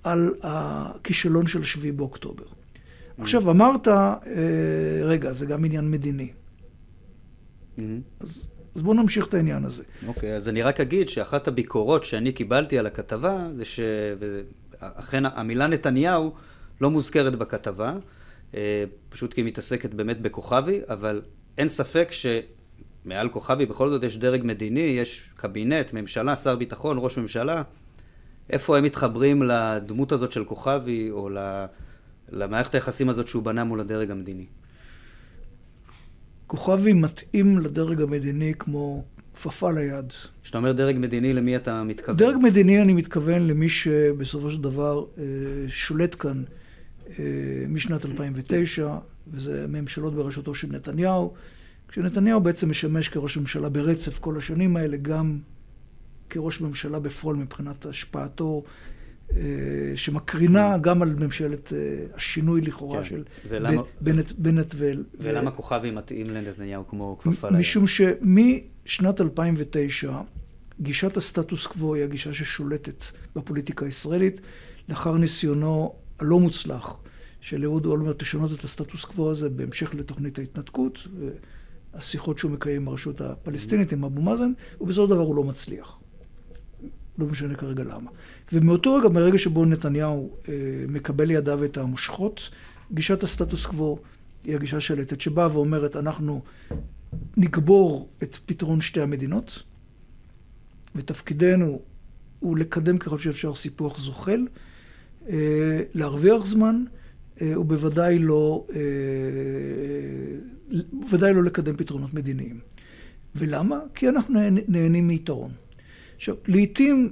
על 0.04 0.34
הכישלון 0.42 1.48
של 1.48 1.64
שביעי 1.64 1.92
באוקטובר. 1.92 2.44
Mm-hmm. 2.44 3.22
עכשיו, 3.22 3.52
אמרת, 3.52 3.88
אה, 3.88 4.04
רגע, 5.04 5.34
זה 5.34 5.46
גם 5.46 5.66
עניין 5.66 5.92
מדיני. 5.92 6.32
Mm-hmm. 7.78 7.82
אז 8.20 8.50
אז 8.76 8.84
בואו 8.84 8.94
נמשיך 8.94 9.28
את 9.28 9.34
העניין 9.34 9.66
הזה. 9.66 9.84
אוקיי, 10.08 10.34
okay, 10.34 10.36
אז 10.36 10.50
אני 10.50 10.62
רק 10.62 10.80
אגיד 10.80 11.10
שאחת 11.10 11.48
הביקורות 11.48 12.04
שאני 12.04 12.32
קיבלתי 12.32 12.80
על 12.80 12.86
הכתבה, 12.86 13.48
זה 13.56 13.66
שאכן 13.66 15.26
המילה 15.26 15.68
נתניהו 15.68 16.34
לא 16.82 16.92
מוזכרת 16.92 17.36
בכתבה, 17.36 17.94
אה, 18.54 18.84
פשוט 19.10 19.34
כי 19.34 19.42
היא 19.42 19.48
מתעסקת 19.48 19.94
באמת 19.94 20.22
בכוכבי, 20.22 20.80
אבל 20.90 21.22
אין 21.58 21.68
ספק 21.68 22.08
שמעל 23.10 23.30
כוכבי 23.30 23.66
בכל 23.66 23.90
זאת 23.90 24.04
יש 24.04 24.18
דרג 24.18 24.42
מדיני, 24.44 24.80
יש 24.80 25.30
קבינט, 25.36 25.94
ממשלה, 25.94 26.36
שר 26.36 26.56
ביטחון, 26.56 26.98
ראש 27.00 27.18
ממשלה. 27.18 27.62
איפה 28.50 28.78
הם 28.78 28.84
מתחברים 28.84 29.44
לדמות 29.44 30.12
הזאת 30.12 30.32
של 30.32 30.46
כוכבי, 30.46 31.10
או 31.12 31.30
למערכת 32.32 32.76
היחסים 32.76 33.10
הזאת 33.10 33.28
שהוא 33.28 33.44
בנה 33.44 33.64
מול 33.64 33.80
הדרג 33.80 34.12
המדיני? 34.12 34.46
כוכבי 36.48 36.94
מתאים 36.94 37.58
לדרג 37.58 38.02
המדיני 38.02 38.54
כמו 38.60 39.04
כפפה 39.34 39.72
ליד. 39.72 40.14
כשאתה 40.44 40.58
אומר 40.58 40.72
דרג 40.72 40.96
מדיני, 41.00 41.34
למי 41.34 41.56
אתה 41.56 41.84
מתכוון? 41.84 42.18
דרג 42.18 42.36
מדיני, 42.44 42.82
אני 42.82 42.94
מתכוון 42.94 43.48
למי 43.48 43.70
שבסופו 43.70 44.52
של 44.52 44.62
דבר 44.62 45.06
אה, 45.18 45.24
שולט 45.68 46.16
כאן 46.20 46.44
אה, 47.20 47.24
משנת 47.70 48.06
2009, 48.06 48.98
וזה 49.28 49.66
ממשלות 49.70 50.14
בראשותו 50.14 50.56
של 50.56 50.68
נתניהו, 50.72 51.34
כשנתניהו 51.90 52.42
בעצם 52.42 52.70
משמש 52.70 53.10
כראש 53.10 53.38
ממשלה 53.38 53.70
ברצף 53.70 54.20
כל 54.20 54.38
השנים 54.38 54.78
האלה, 54.78 54.98
גם 54.98 55.40
כראש 56.30 56.62
ממשלה 56.62 57.00
בפועל 57.00 57.36
מבחינת 57.36 57.86
השפעתו 57.86 58.64
אה, 59.36 59.42
שמקרינה 59.96 60.78
גם 60.78 61.02
על 61.02 61.16
ממשלת 61.16 61.74
אה, 61.74 62.06
השינוי 62.16 62.62
לכאורה 62.62 62.98
כן. 62.98 63.04
של 63.04 63.24
ולמה, 63.50 63.82
בנט, 64.02 64.32
בנט 64.32 64.74
ו... 64.78 64.92
ולמה 65.20 65.52
ו... 65.52 65.56
כוכבי 65.56 65.92
מתאים 65.92 66.30
לנתניהו 66.30 66.88
כמו 66.88 67.18
כפפה 67.20 67.50
ליד? 67.50 67.60
משום 67.60 67.86
שמשנת 67.88 69.22
2009 69.22 70.22
גישת 70.82 71.18
הסטטוס 71.18 71.68
קוו 71.68 71.96
היא 71.96 72.04
הגישה 72.04 72.34
ששולטת 72.34 73.04
בפוליטיקה 73.36 73.86
הישראלית, 73.86 74.42
לאחר 74.90 75.18
ניסיונו 75.18 75.96
הלא 76.20 76.40
מוצלח 76.40 77.00
של 77.42 77.64
אהוד 77.64 77.86
אולמרט 77.86 78.22
לשנות 78.22 78.60
את 78.60 78.64
הסטטוס 78.64 79.06
קוו 79.06 79.32
הזה 79.32 79.50
בהמשך 79.50 79.96
לתוכנית 79.96 80.40
ההתנתקות, 80.40 81.08
והשיחות 81.94 82.38
שהוא 82.38 82.52
מקיים 82.52 82.82
עם 82.82 82.88
הרשות 82.88 83.22
הפלסטינית, 83.22 83.92
עם 83.92 84.04
אבו 84.04 84.22
מאזן, 84.22 84.52
ובסופו 84.82 85.08
של 85.08 85.10
דבר 85.10 85.24
הוא 85.24 85.36
לא 85.36 85.44
מצליח. 85.44 86.00
לא 87.18 87.26
משנה 87.26 87.56
כרגע 87.56 87.84
למה. 87.84 88.12
ומאותו 88.54 88.96
רגע, 88.96 89.10
מרגע 89.10 89.38
שבו 89.38 89.66
נתניהו 89.66 90.38
אה, 90.50 90.54
מקבל 90.88 91.26
לידיו 91.26 91.66
את 91.66 91.78
המושכות, 91.78 92.50
גישת 92.92 93.24
הסטטוס 93.24 93.66
קוו 93.66 94.00
היא 94.44 94.56
הגישה 94.56 94.80
שלטת, 94.80 95.22
שבאה 95.22 95.56
ואומרת, 95.56 95.96
אנחנו 95.96 96.42
נקבור 97.38 98.10
את 98.24 98.38
פתרון 98.46 98.82
שתי 98.82 99.02
המדינות, 99.02 99.64
ותפקידנו 100.96 101.82
הוא 102.40 102.58
לקדם 102.58 102.98
ככל 102.98 103.18
שאפשר 103.18 103.56
סיפוח 103.56 103.98
זוחל, 103.98 104.48
אה, 105.30 105.82
להרוויח 105.94 106.46
זמן, 106.46 106.84
אה, 107.42 107.60
ובוודאי 107.60 108.20
לא, 108.20 108.66
אה, 108.76 108.80
בוודאי 110.92 111.34
לא 111.34 111.44
לקדם 111.44 111.78
פתרונות 111.78 112.14
מדיניים. 112.14 112.60
ולמה? 113.36 113.80
כי 113.96 114.10
אנחנו 114.10 114.40
נהנים 114.68 115.08
מיתרון. 115.08 115.52
עכשיו, 116.16 116.36
לעתים 116.48 117.12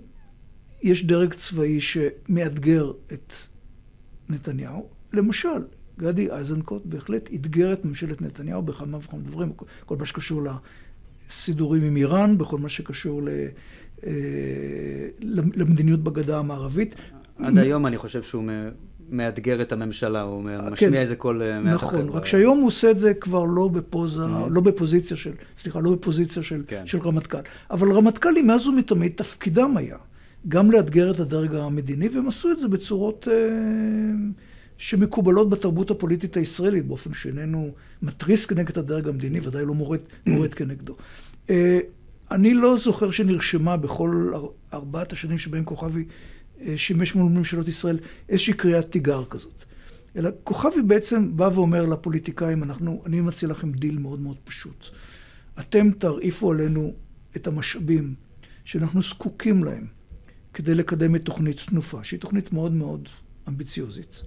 יש 0.81 1.05
דרג 1.05 1.33
צבאי 1.33 1.81
שמאתגר 1.81 2.91
את 3.13 3.33
נתניהו. 4.29 4.89
למשל, 5.13 5.63
גדי 5.99 6.31
איזנקוט 6.31 6.85
בהחלט 6.85 7.29
אתגר 7.33 7.73
את 7.73 7.85
ממשלת 7.85 8.21
נתניהו 8.21 8.61
בכמה 8.61 8.97
וכמה 8.97 9.19
דברים, 9.19 9.53
כל 9.85 9.95
מה 9.99 10.05
שקשור 10.05 10.41
לסידורים 11.29 11.83
עם 11.83 11.95
איראן, 11.95 12.37
בכל 12.37 12.57
מה 12.57 12.69
שקשור 12.69 13.23
ל... 13.23 13.29
אה, 14.03 14.11
למדיניות 15.55 16.03
בגדה 16.03 16.39
המערבית. 16.39 16.95
עד 17.37 17.57
היום 17.57 17.87
אני 17.87 17.97
חושב 17.97 18.23
שהוא 18.23 18.43
מאתגר 19.09 19.61
את 19.61 19.71
הממשלה, 19.71 20.21
הוא 20.21 20.43
כן, 20.43 20.73
משמיע 20.73 21.01
איזה 21.01 21.15
קול 21.15 21.41
אה, 21.41 21.59
מעט 21.59 21.75
אחר. 21.75 21.87
נכון, 21.87 22.09
רק 22.09 22.25
שהיום 22.25 22.57
הוא 22.57 22.67
עושה 22.67 22.91
את 22.91 22.97
זה 22.97 23.13
כבר 23.13 23.45
לא 23.45 23.67
בפוזה, 23.67 24.25
mm-hmm. 24.25 24.49
לא 24.49 24.61
בפוזיציה 24.61 25.17
של, 25.17 25.31
סליחה, 25.57 25.79
לא 25.79 25.91
בפוזיציה 25.91 26.43
של, 26.43 26.63
כן. 26.67 26.87
של 26.87 26.99
רמטכ"ל. 26.99 27.37
אבל 27.71 27.91
רמטכ"לים 27.91 28.47
מאז 28.47 28.67
ומתמיד, 28.67 29.11
תפקידם 29.15 29.77
היה 29.77 29.97
גם 30.47 30.71
לאתגר 30.71 31.11
את 31.11 31.19
הדרג 31.19 31.55
המדיני, 31.55 32.09
והם 32.09 32.27
עשו 32.27 32.51
את 32.51 32.57
זה 32.57 32.67
בצורות 32.67 33.27
אה, 33.31 33.33
שמקובלות 34.77 35.49
בתרבות 35.49 35.91
הפוליטית 35.91 36.37
הישראלית, 36.37 36.85
באופן 36.85 37.13
שאיננו 37.13 37.71
מתריס 38.01 38.45
כנגד 38.45 38.77
הדרג 38.77 39.07
המדיני, 39.07 39.39
ודאי 39.43 39.65
לא 39.65 39.73
מורד, 39.73 39.99
מורד 40.27 40.53
כנגדו. 40.53 40.95
אה, 41.49 41.79
אני 42.31 42.53
לא 42.53 42.77
זוכר 42.77 43.11
שנרשמה 43.11 43.77
בכל 43.77 44.31
ארבעת 44.73 45.13
השנים 45.13 45.37
שבהם 45.37 45.63
כוכבי 45.63 46.05
שימש 46.75 47.15
מול 47.15 47.31
ממשלות 47.31 47.67
ישראל 47.67 47.99
איזושהי 48.29 48.53
קריאת 48.53 48.91
תיגר 48.91 49.23
כזאת. 49.29 49.63
אלא 50.15 50.29
כוכבי 50.43 50.81
בעצם 50.81 51.37
בא 51.37 51.49
ואומר 51.53 51.85
לפוליטיקאים, 51.85 52.63
אנחנו, 52.63 53.03
אני 53.05 53.21
מציע 53.21 53.49
לכם 53.49 53.71
דיל 53.71 53.97
מאוד 53.97 54.19
מאוד 54.19 54.37
פשוט. 54.43 54.85
אתם 55.59 55.91
תרעיפו 55.91 56.51
עלינו 56.51 56.93
את 57.35 57.47
המשאבים 57.47 58.15
שאנחנו 58.65 59.01
זקוקים 59.01 59.63
להם 59.63 59.87
כדי 60.53 60.75
לקדם 60.75 61.15
את 61.15 61.25
תוכנית 61.25 61.63
תנופה, 61.67 62.03
שהיא 62.03 62.19
תוכנית 62.19 62.53
מאוד 62.53 62.71
מאוד 62.71 63.09
אמביציוזית. 63.47 64.23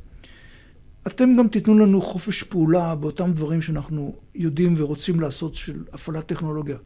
אתם 1.07 1.37
גם 1.39 1.49
תיתנו 1.49 1.79
לנו 1.79 2.03
חופש 2.03 2.43
פעולה 2.43 2.95
באותם 2.95 3.33
דברים 3.33 3.63
שאנחנו 3.63 4.17
יודעים 4.35 4.75
ורוצים 4.77 5.21
לעשות 5.21 5.55
של 5.55 5.85
הפעלת 5.93 6.27
טכנולוגיה, 6.27 6.77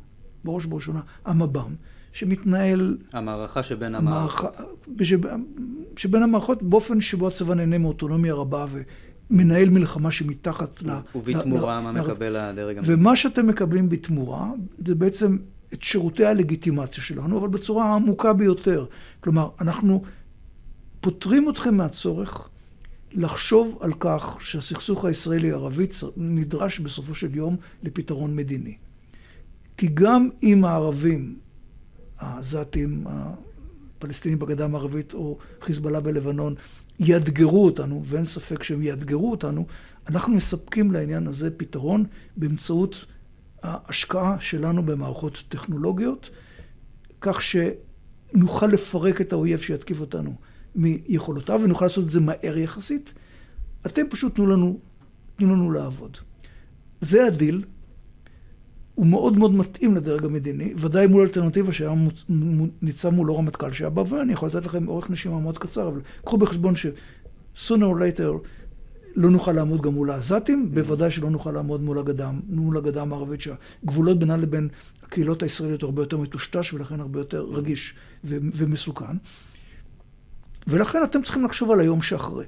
בראש 0.45 0.65
ובראשונה 0.65 1.01
המב"ם, 1.25 1.75
שמתנהל... 2.13 2.97
המערכה 3.13 3.63
שבין 3.63 3.95
המערכות. 3.95 4.57
שבין 5.97 6.23
המערכות 6.23 6.63
באופן 6.63 7.01
שבו 7.01 7.29
הצבא 7.29 7.55
נהנה 7.55 7.79
מאוטונומיה 7.79 8.35
רבה 8.35 8.67
ומנהל 9.31 9.71
מלחמה 9.71 10.11
שמתחת 10.11 10.83
ל... 10.83 10.91
ובתמורה 11.15 11.81
מה 11.81 11.93
מקבל 11.93 12.37
הדרג 12.37 12.79
המדיני? 12.79 12.95
ומה 12.95 13.17
שאתם 13.17 13.47
מקבלים 13.47 13.89
בתמורה 13.89 14.51
זה 14.87 14.95
בעצם 14.95 15.37
את 15.73 15.83
שירותי 15.83 16.25
הלגיטימציה 16.25 17.03
שלנו, 17.03 17.39
אבל 17.39 17.49
בצורה 17.49 17.85
העמוקה 17.85 18.33
ביותר. 18.33 18.87
כלומר, 19.21 19.49
אנחנו 19.61 20.03
פוטרים 21.01 21.49
אתכם 21.49 21.75
מהצורך 21.75 22.49
לחשוב 23.13 23.79
על 23.81 23.93
כך 24.01 24.37
שהסכסוך 24.41 25.05
הישראלי-ערבי 25.05 25.87
נדרש 26.17 26.79
בסופו 26.79 27.15
של 27.15 27.37
יום 27.37 27.57
לפתרון 27.83 28.37
מדיני. 28.37 28.77
כי 29.77 29.89
גם 29.95 30.31
אם 30.43 30.65
הערבים 30.65 31.39
העזתים, 32.19 33.07
הפלסטינים 33.07 34.39
בגדה 34.39 34.65
המערבית 34.65 35.15
או 35.15 35.39
חיזבאללה 35.61 36.01
בלבנון, 36.01 36.55
יאתגרו 36.99 37.65
אותנו, 37.65 38.03
ואין 38.05 38.25
ספק 38.25 38.63
שהם 38.63 38.83
יאתגרו 38.83 39.31
אותנו, 39.31 39.67
אנחנו 40.09 40.35
מספקים 40.35 40.91
לעניין 40.91 41.27
הזה 41.27 41.51
פתרון 41.51 42.05
באמצעות 42.37 43.07
ההשקעה 43.63 44.41
שלנו 44.41 44.83
במערכות 44.83 45.45
טכנולוגיות, 45.49 46.31
כך 47.21 47.39
נוכל 48.35 48.67
לפרק 48.67 49.21
את 49.21 49.33
האויב 49.33 49.61
שיתקיף 49.61 50.01
אותנו 50.01 50.35
מיכולותיו, 50.75 51.61
ונוכל 51.65 51.85
לעשות 51.85 52.05
את 52.05 52.11
זה 52.11 52.21
מהר 52.21 52.59
יחסית. 52.59 53.15
אתם 53.87 54.03
פשוט 54.11 54.35
תנו 54.35 54.47
לנו, 54.47 54.79
תנו 55.37 55.53
לנו 55.53 55.71
לעבוד. 55.71 56.17
זה 57.01 57.27
הדיל, 57.27 57.65
הוא 58.95 59.07
מאוד 59.07 59.37
מאוד 59.37 59.55
מתאים 59.55 59.95
לדרג 59.95 60.25
המדיני, 60.25 60.73
ודאי 60.77 61.07
מול 61.07 61.23
אלטרנטיבה 61.23 61.73
שהיה 61.73 61.95
ניצב 62.83 63.11
מול 63.11 63.31
אור 63.31 63.39
המטכ"ל 63.39 63.73
שהיה 63.73 63.91
בא, 63.91 64.03
ואני 64.09 64.33
יכול 64.33 64.49
לתת 64.49 64.67
לכם 64.67 64.89
אורך 64.89 65.11
נשימה 65.11 65.39
מאוד 65.39 65.59
קצר, 65.59 65.89
אבל 65.89 66.01
קחו 66.25 66.39
בחשבון 66.39 66.77
ש- 66.77 66.87
sooner 67.57 67.69
or 67.69 68.19
later 68.19 68.47
לא 69.17 69.31
נוכל 69.31 69.53
לעמוד 69.53 69.83
גם 69.83 69.93
מול 69.93 70.11
העזתים, 70.11 70.69
mm-hmm. 70.71 70.75
בוודאי 70.75 71.11
שלא 71.11 71.31
נוכל 71.31 71.53
לעמוד 71.53 71.83
מול 71.83 71.99
הגדה, 71.99 72.31
מול 72.49 72.77
הגדה 72.77 73.03
המערבית, 73.03 73.41
שהגבולות 73.41 74.19
בינה 74.19 74.37
לבין 74.37 74.69
הקהילות 75.03 75.43
הישראליות 75.43 75.83
הרבה 75.83 76.03
יותר 76.03 76.17
מטושטש 76.17 76.73
ולכן 76.73 77.01
הרבה 77.01 77.21
יותר 77.21 77.47
רגיש 77.53 77.95
ו- 78.25 78.39
ומסוכן. 78.55 79.17
ולכן 80.67 81.03
אתם 81.05 81.23
צריכים 81.23 81.45
לחשוב 81.45 81.71
על 81.71 81.81
היום 81.81 82.03
שאחרי. 82.03 82.45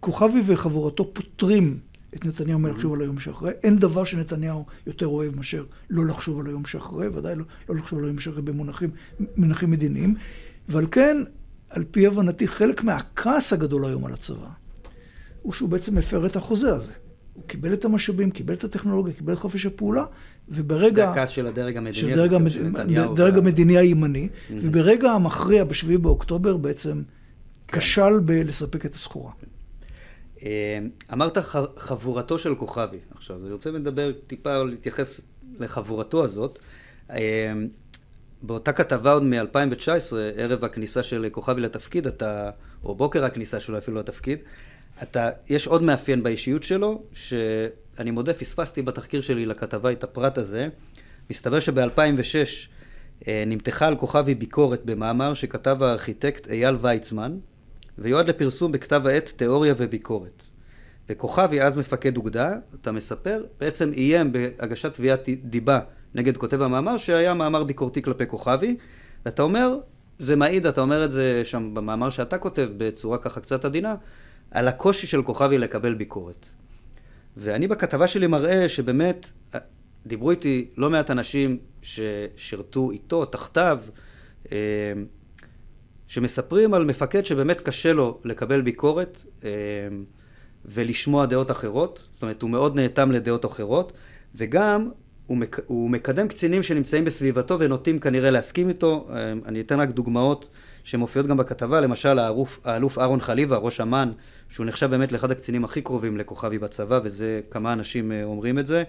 כוכבי 0.00 0.42
וחבורתו 0.46 1.14
פותרים 1.14 1.78
את 2.14 2.24
נתניהו 2.24 2.58
מלחשוב 2.58 2.94
על 2.94 3.00
היום 3.00 3.18
שאחרי. 3.18 3.52
אין 3.62 3.76
דבר 3.76 4.04
שנתניהו 4.04 4.64
יותר 4.86 5.06
אוהב 5.06 5.36
מאשר 5.36 5.64
לא 5.90 6.06
לחשוב 6.06 6.40
על 6.40 6.46
היום 6.46 6.64
שאחרי, 6.64 7.08
ודאי 7.08 7.36
לא, 7.36 7.44
לא 7.68 7.74
לחשוב 7.74 7.98
על 7.98 8.04
היום 8.04 8.18
שאחרי 8.18 8.42
במונחים 8.42 9.70
מדיניים. 9.70 10.14
ועל 10.68 10.86
כן, 10.90 11.16
על 11.70 11.84
פי 11.90 12.06
הבנתי, 12.06 12.48
חלק 12.48 12.84
מהכעס 12.84 13.52
הגדול 13.52 13.84
היום 13.84 14.04
על 14.04 14.12
הצבא, 14.12 14.48
הוא 15.42 15.52
שהוא 15.52 15.68
בעצם 15.68 15.98
הפר 15.98 16.26
את 16.26 16.36
החוזה 16.36 16.74
הזה. 16.74 16.92
הוא 17.34 17.44
קיבל 17.46 17.72
את 17.72 17.84
המשאבים, 17.84 18.30
קיבל 18.30 18.54
את 18.54 18.64
הטכנולוגיה, 18.64 19.14
קיבל 19.14 19.32
את 19.32 19.38
חופש 19.38 19.66
הפעולה, 19.66 20.04
וברגע... 20.48 21.06
זה 21.06 21.10
הכעס 21.10 21.30
של 21.30 21.46
הדרג 21.46 21.76
המדיני. 21.76 21.94
של 21.94 22.14
דרג, 22.14 22.34
המד... 22.34 22.52
הדרג 22.98 23.38
המדיני 23.38 23.78
הימני. 23.78 24.28
וברגע 24.50 25.12
המכריע, 25.12 25.64
ב-7 25.64 25.98
באוקטובר, 25.98 26.56
בעצם 26.56 27.02
כן. 27.68 27.78
כשל 27.78 28.20
בלספק 28.24 28.86
את 28.86 28.94
הסחורה. 28.94 29.32
אה, 30.44 30.78
אמרת 31.12 31.38
חבורתו 31.76 32.38
של 32.38 32.54
כוכבי. 32.54 32.98
עכשיו, 33.14 33.36
אני 33.44 33.52
רוצה 33.52 33.70
לדבר 33.70 34.12
טיפה, 34.26 34.62
להתייחס 34.62 35.20
לחבורתו 35.58 36.24
הזאת. 36.24 36.58
אה, 37.10 37.52
באותה 38.42 38.72
כתבה 38.72 39.12
עוד 39.12 39.22
מ-2019, 39.22 40.14
ערב 40.36 40.64
הכניסה 40.64 41.02
של 41.02 41.26
כוכבי 41.32 41.60
לתפקיד, 41.60 42.06
אתה, 42.06 42.50
או 42.84 42.94
בוקר 42.94 43.24
הכניסה 43.24 43.60
שלו 43.60 43.78
אפילו 43.78 43.98
לתפקיד, 43.98 44.38
אתה, 45.02 45.30
יש 45.48 45.66
עוד 45.66 45.82
מאפיין 45.82 46.22
באישיות 46.22 46.62
שלו, 46.62 47.02
שאני 47.12 48.10
מודה, 48.10 48.34
פספסתי 48.34 48.82
בתחקיר 48.82 49.20
שלי 49.20 49.46
לכתבה 49.46 49.92
את 49.92 50.04
הפרט 50.04 50.38
הזה. 50.38 50.68
מסתבר 51.30 51.60
שב-2006 51.60 52.68
אה, 53.28 53.44
נמתחה 53.46 53.86
על 53.86 53.96
כוכבי 53.96 54.34
ביקורת 54.34 54.84
במאמר 54.84 55.34
שכתב 55.34 55.82
הארכיטקט 55.82 56.50
אייל 56.50 56.76
ויצמן, 56.80 57.38
ויועד 57.98 58.28
לפרסום 58.28 58.72
בכתב 58.72 59.06
העת 59.06 59.32
תיאוריה 59.36 59.74
וביקורת. 59.76 60.42
וכוכבי, 61.08 61.62
אז 61.62 61.76
מפקד 61.76 62.16
אוגדה, 62.16 62.54
אתה 62.80 62.92
מספר, 62.92 63.44
בעצם 63.60 63.92
איים 63.92 64.32
בהגשת 64.32 64.94
תביעת 64.94 65.28
דיבה 65.44 65.80
נגד 66.14 66.36
כותב 66.36 66.62
המאמר, 66.62 66.96
שהיה 66.96 67.34
מאמר 67.34 67.64
ביקורתי 67.64 68.02
כלפי 68.02 68.26
כוכבי, 68.26 68.76
ואתה 69.26 69.42
אומר, 69.42 69.78
זה 70.18 70.36
מעיד, 70.36 70.66
אתה 70.66 70.80
אומר 70.80 71.04
את 71.04 71.12
זה 71.12 71.42
שם 71.44 71.74
במאמר 71.74 72.10
שאתה 72.10 72.38
כותב, 72.38 72.68
בצורה 72.76 73.18
ככה 73.18 73.40
קצת 73.40 73.64
עדינה, 73.64 73.94
על 74.50 74.68
הקושי 74.68 75.06
של 75.06 75.22
כוכבי 75.22 75.58
לקבל 75.58 75.94
ביקורת. 75.94 76.46
ואני 77.36 77.68
בכתבה 77.68 78.06
שלי 78.06 78.26
מראה 78.26 78.68
שבאמת, 78.68 79.28
דיברו 80.06 80.30
איתי 80.30 80.68
לא 80.76 80.90
מעט 80.90 81.10
אנשים 81.10 81.58
ששירתו 81.82 82.90
איתו, 82.90 83.24
תחתיו, 83.24 83.78
אה, 84.52 84.56
שמספרים 86.12 86.74
על 86.74 86.84
מפקד 86.84 87.26
שבאמת 87.26 87.60
קשה 87.60 87.92
לו 87.92 88.18
לקבל 88.24 88.60
ביקורת 88.60 89.22
אה, 89.44 89.50
ולשמוע 90.64 91.26
דעות 91.26 91.50
אחרות, 91.50 92.08
זאת 92.14 92.22
אומרת 92.22 92.42
הוא 92.42 92.50
מאוד 92.50 92.76
נאטם 92.76 93.12
לדעות 93.12 93.46
אחרות, 93.46 93.92
וגם 94.34 94.90
הוא, 95.26 95.36
מק, 95.36 95.60
הוא 95.66 95.90
מקדם 95.90 96.28
קצינים 96.28 96.62
שנמצאים 96.62 97.04
בסביבתו 97.04 97.60
ונוטים 97.60 97.98
כנראה 97.98 98.30
להסכים 98.30 98.68
איתו, 98.68 99.08
אה, 99.10 99.32
אני 99.46 99.60
אתן 99.60 99.80
רק 99.80 99.88
דוגמאות 99.88 100.48
שמופיעות 100.84 101.26
גם 101.26 101.36
בכתבה, 101.36 101.80
למשל 101.80 102.18
האלוף, 102.18 102.60
האלוף 102.64 102.98
אהרון 102.98 103.20
חליבה, 103.20 103.56
ראש 103.56 103.80
אמ"ן, 103.80 104.12
שהוא 104.48 104.66
נחשב 104.66 104.90
באמת 104.90 105.12
לאחד 105.12 105.30
הקצינים 105.30 105.64
הכי 105.64 105.82
קרובים 105.82 106.16
לכוכבי 106.16 106.58
בצבא, 106.58 107.00
וזה 107.04 107.40
כמה 107.50 107.72
אנשים 107.72 108.12
אה, 108.12 108.24
אומרים 108.24 108.58
את 108.58 108.66
זה. 108.66 108.82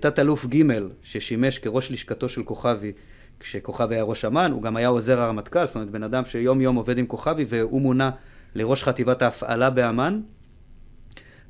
תת 0.00 0.18
אלוף 0.18 0.46
ג' 0.46 0.62
ששימש 1.02 1.58
כראש 1.58 1.90
לשכתו 1.90 2.28
של 2.28 2.42
כוכבי 2.42 2.92
כשכוכבי 3.40 3.94
היה 3.94 4.04
ראש 4.04 4.24
אמ"ן, 4.24 4.52
הוא 4.52 4.62
גם 4.62 4.76
היה 4.76 4.88
עוזר 4.88 5.20
הרמטכ"ל, 5.20 5.66
זאת 5.66 5.74
אומרת 5.74 5.90
בן 5.90 6.02
אדם 6.02 6.24
שיום 6.24 6.60
יום 6.60 6.76
עובד 6.76 6.98
עם 6.98 7.06
כוכבי 7.06 7.44
והוא 7.48 7.80
מונה 7.80 8.10
לראש 8.54 8.84
חטיבת 8.84 9.22
ההפעלה 9.22 9.70
באמ"ן. 9.70 10.20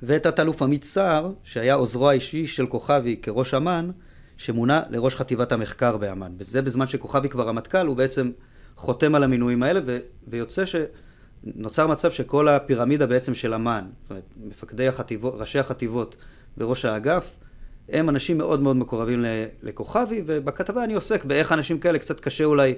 ותת-אלוף 0.03 0.63
עמית 0.63 0.85
סער, 0.85 1.33
שהיה 1.45 1.75
עוזרו 1.75 2.11
האישי 2.11 2.47
של 2.47 2.67
כוכבי 2.67 3.17
כראש 3.23 3.55
אמ"ן, 3.55 3.91
שמונה 4.37 4.83
לראש 4.91 5.15
חטיבת 5.15 5.53
המחקר 5.53 5.97
באמ"ן. 5.97 6.33
וזה 6.39 6.63
בזמן 6.63 6.87
שכוכבי 6.87 7.29
כבר 7.29 7.49
רמטכ"ל, 7.49 7.87
הוא 7.87 7.97
בעצם 7.97 8.31
חותם 8.77 9.15
על 9.15 9.25
המינויים 9.25 9.63
האלה, 9.63 9.81
ו- 9.87 9.99
ויוצא 10.29 10.63
שנוצר 10.67 11.87
מצב 11.87 12.11
שכל 12.11 12.49
הפירמידה 12.49 13.07
בעצם 13.07 13.35
של 13.35 13.55
אמ"ן, 13.55 13.85
זאת 14.03 14.11
אומרת, 14.11 14.25
מפקדי 14.45 14.89
החטיבות, 14.89 15.35
ראשי 15.37 15.59
החטיבות 15.59 16.17
וראש 16.59 16.85
האגף, 16.85 17.37
הם 17.89 18.09
אנשים 18.09 18.39
מאוד 18.39 18.61
מאוד 18.61 18.77
מקורבים 18.77 19.25
לכוכבי, 19.63 20.23
ובכתבה 20.27 20.85
אני 20.85 20.95
עוסק 20.95 21.25
באיך 21.25 21.53
אנשים 21.53 21.79
כאלה 21.79 21.99
קצת 21.99 22.21
קשה 22.21 22.45
אולי 22.45 22.75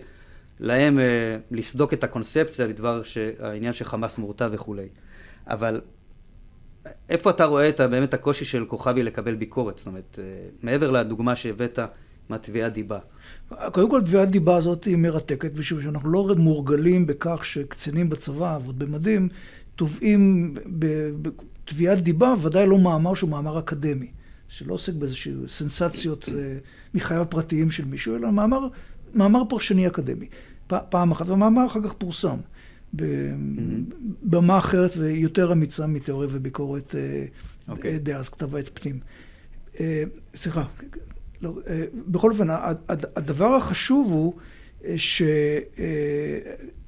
להם 0.61 0.99
אה, 0.99 1.37
לסדוק 1.51 1.93
את 1.93 2.05
הקונספציה 2.05 2.69
בדבר 2.69 3.03
העניין 3.41 3.73
של 3.73 3.85
חמאס 3.85 4.19
מורתע 4.19 4.49
וכולי. 4.53 4.89
אבל 5.47 5.81
איפה 7.09 7.31
אתה 7.31 7.45
רואה 7.45 7.69
את 7.69 7.81
באמת 7.81 8.15
הקושי 8.15 8.45
של 8.45 8.65
כוכבי 8.65 9.03
לקבל 9.03 9.35
ביקורת? 9.35 9.79
זאת 9.79 9.87
אומרת, 9.87 10.19
אה, 10.19 10.25
מעבר 10.63 10.91
לדוגמה 10.91 11.37
שהבאת 11.37 11.79
מהתביעת 12.29 12.73
דיבה. 12.73 12.99
קודם 13.73 13.91
כל, 13.91 14.01
תביעת 14.01 14.31
דיבה 14.31 14.57
הזאת 14.57 14.85
היא 14.85 14.97
מרתקת, 14.97 15.59
משום 15.59 15.83
שאנחנו 15.83 16.11
לא 16.11 16.35
מורגלים 16.37 17.07
בכך 17.07 17.45
שקצינים 17.45 18.09
בצבא, 18.09 18.55
עבוד 18.55 18.79
במדים, 18.79 19.29
תובעים 19.77 20.55
בתביעת 21.23 22.01
דיבה, 22.01 22.35
ודאי 22.43 22.67
לא 22.67 22.79
מאמר 22.79 23.15
שהוא 23.15 23.31
מאמר 23.31 23.59
אקדמי. 23.59 24.11
שלא 24.51 24.75
עוסק 24.75 24.93
באיזושהי 24.93 25.35
סנסציות 25.47 26.29
אה, 26.29 26.59
מחייו 26.95 27.21
הפרטיים 27.23 27.71
של 27.71 27.85
מישהו, 27.85 28.17
אלא 28.17 28.31
מאמר, 28.31 28.67
מאמר 29.15 29.43
פרשני 29.49 29.87
אקדמי. 29.87 30.29
פעם 30.67 31.11
אחת, 31.11 31.29
והמאמר 31.29 31.67
אחר 31.67 31.81
כך 31.83 31.93
פורסם 31.93 32.37
בבמה 32.95 34.59
אחרת 34.59 34.91
ויותר 34.97 35.53
אמיצה 35.53 35.87
מתיאוריה 35.87 36.29
וביקורת 36.33 36.91
okay. 36.91 36.97
אה, 36.97 37.25
אוקיי. 37.69 37.99
דאז, 37.99 38.29
כתבה 38.29 38.61
את 38.61 38.71
פנים. 38.75 39.01
אה, 39.81 40.03
סליחה, 40.37 40.65
לא, 41.43 41.59
בכל 42.07 42.31
אופן, 42.31 42.47
הדבר 43.17 43.55
החשוב 43.55 44.13
הוא 44.13 44.35
ש... 44.97 45.23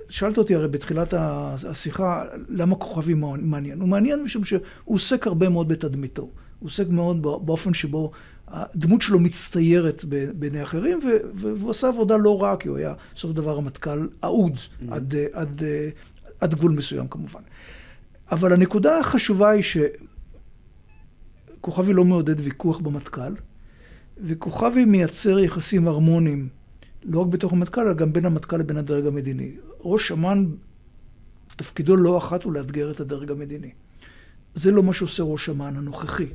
שאלת 0.09 0.39
אותי 0.39 0.55
הרי 0.55 0.69
בתחילת 0.69 1.15
השיחה, 1.15 2.25
למה 2.49 2.77
כוכבי 2.77 3.15
מעניין? 3.15 3.81
הוא 3.81 3.89
מעניין 3.89 4.23
משום 4.23 4.45
שהוא 4.45 4.61
עוסק 4.85 5.27
הרבה 5.27 5.49
מאוד 5.49 5.69
בתדמיתו. 5.69 6.31
הוא 6.63 6.67
עוסק 6.67 6.89
מאוד 6.89 7.23
באופן 7.23 7.75
שבו 7.75 8.11
הדמות 8.49 9.03
שלו 9.03 9.19
מצטיירת 9.19 10.05
בעיני 10.35 10.63
אחרים, 10.63 11.01
והוא 11.35 11.71
עשה 11.71 11.89
עבודה 11.89 12.17
לא 12.17 12.43
רעה, 12.43 12.57
כי 12.57 12.69
הוא 12.69 12.77
היה 12.79 12.95
בסוף 13.15 13.33
דבר 13.33 13.57
רמטכ"ל 13.57 14.09
אהוד 14.25 14.57
mm-hmm. 14.57 14.85
עד, 14.91 15.15
עד, 15.33 15.63
עד 16.41 16.55
גבול 16.55 16.73
מסוים 16.73 17.09
כמובן. 17.09 17.41
אבל 18.33 18.53
הנקודה 18.53 18.99
החשובה 18.99 19.51
היא 19.51 19.63
שכוכבי 21.61 21.93
לא 21.93 22.05
מעודד 22.05 22.41
ויכוח 22.41 22.79
במטכ"ל, 22.79 23.35
וכוכבי 24.25 24.85
מייצר 24.85 25.39
יחסים 25.39 25.89
הרמוניים 25.89 26.49
לא 27.05 27.21
רק 27.21 27.27
בתוך 27.27 27.53
המטכ"ל, 27.53 27.81
אלא 27.81 27.93
גם 27.93 28.13
בין 28.13 28.25
המטכ"ל 28.25 28.57
לבין 28.57 28.77
הדרג 28.77 29.07
המדיני. 29.07 29.53
ראש 29.81 30.13
אמ"ן, 30.13 30.47
תפקידו 31.57 31.97
לא 31.97 32.19
אחת 32.19 32.43
הוא 32.45 32.53
לאתגר 32.53 32.91
את 32.91 33.01
הדרג 33.01 33.31
המדיני. 33.31 33.71
זה 34.55 34.71
לא 34.71 34.83
מה 34.83 34.93
שעושה 34.93 35.23
ראש 35.23 35.49
אמ"ן 35.49 35.77
הנוכחי. 35.77 36.27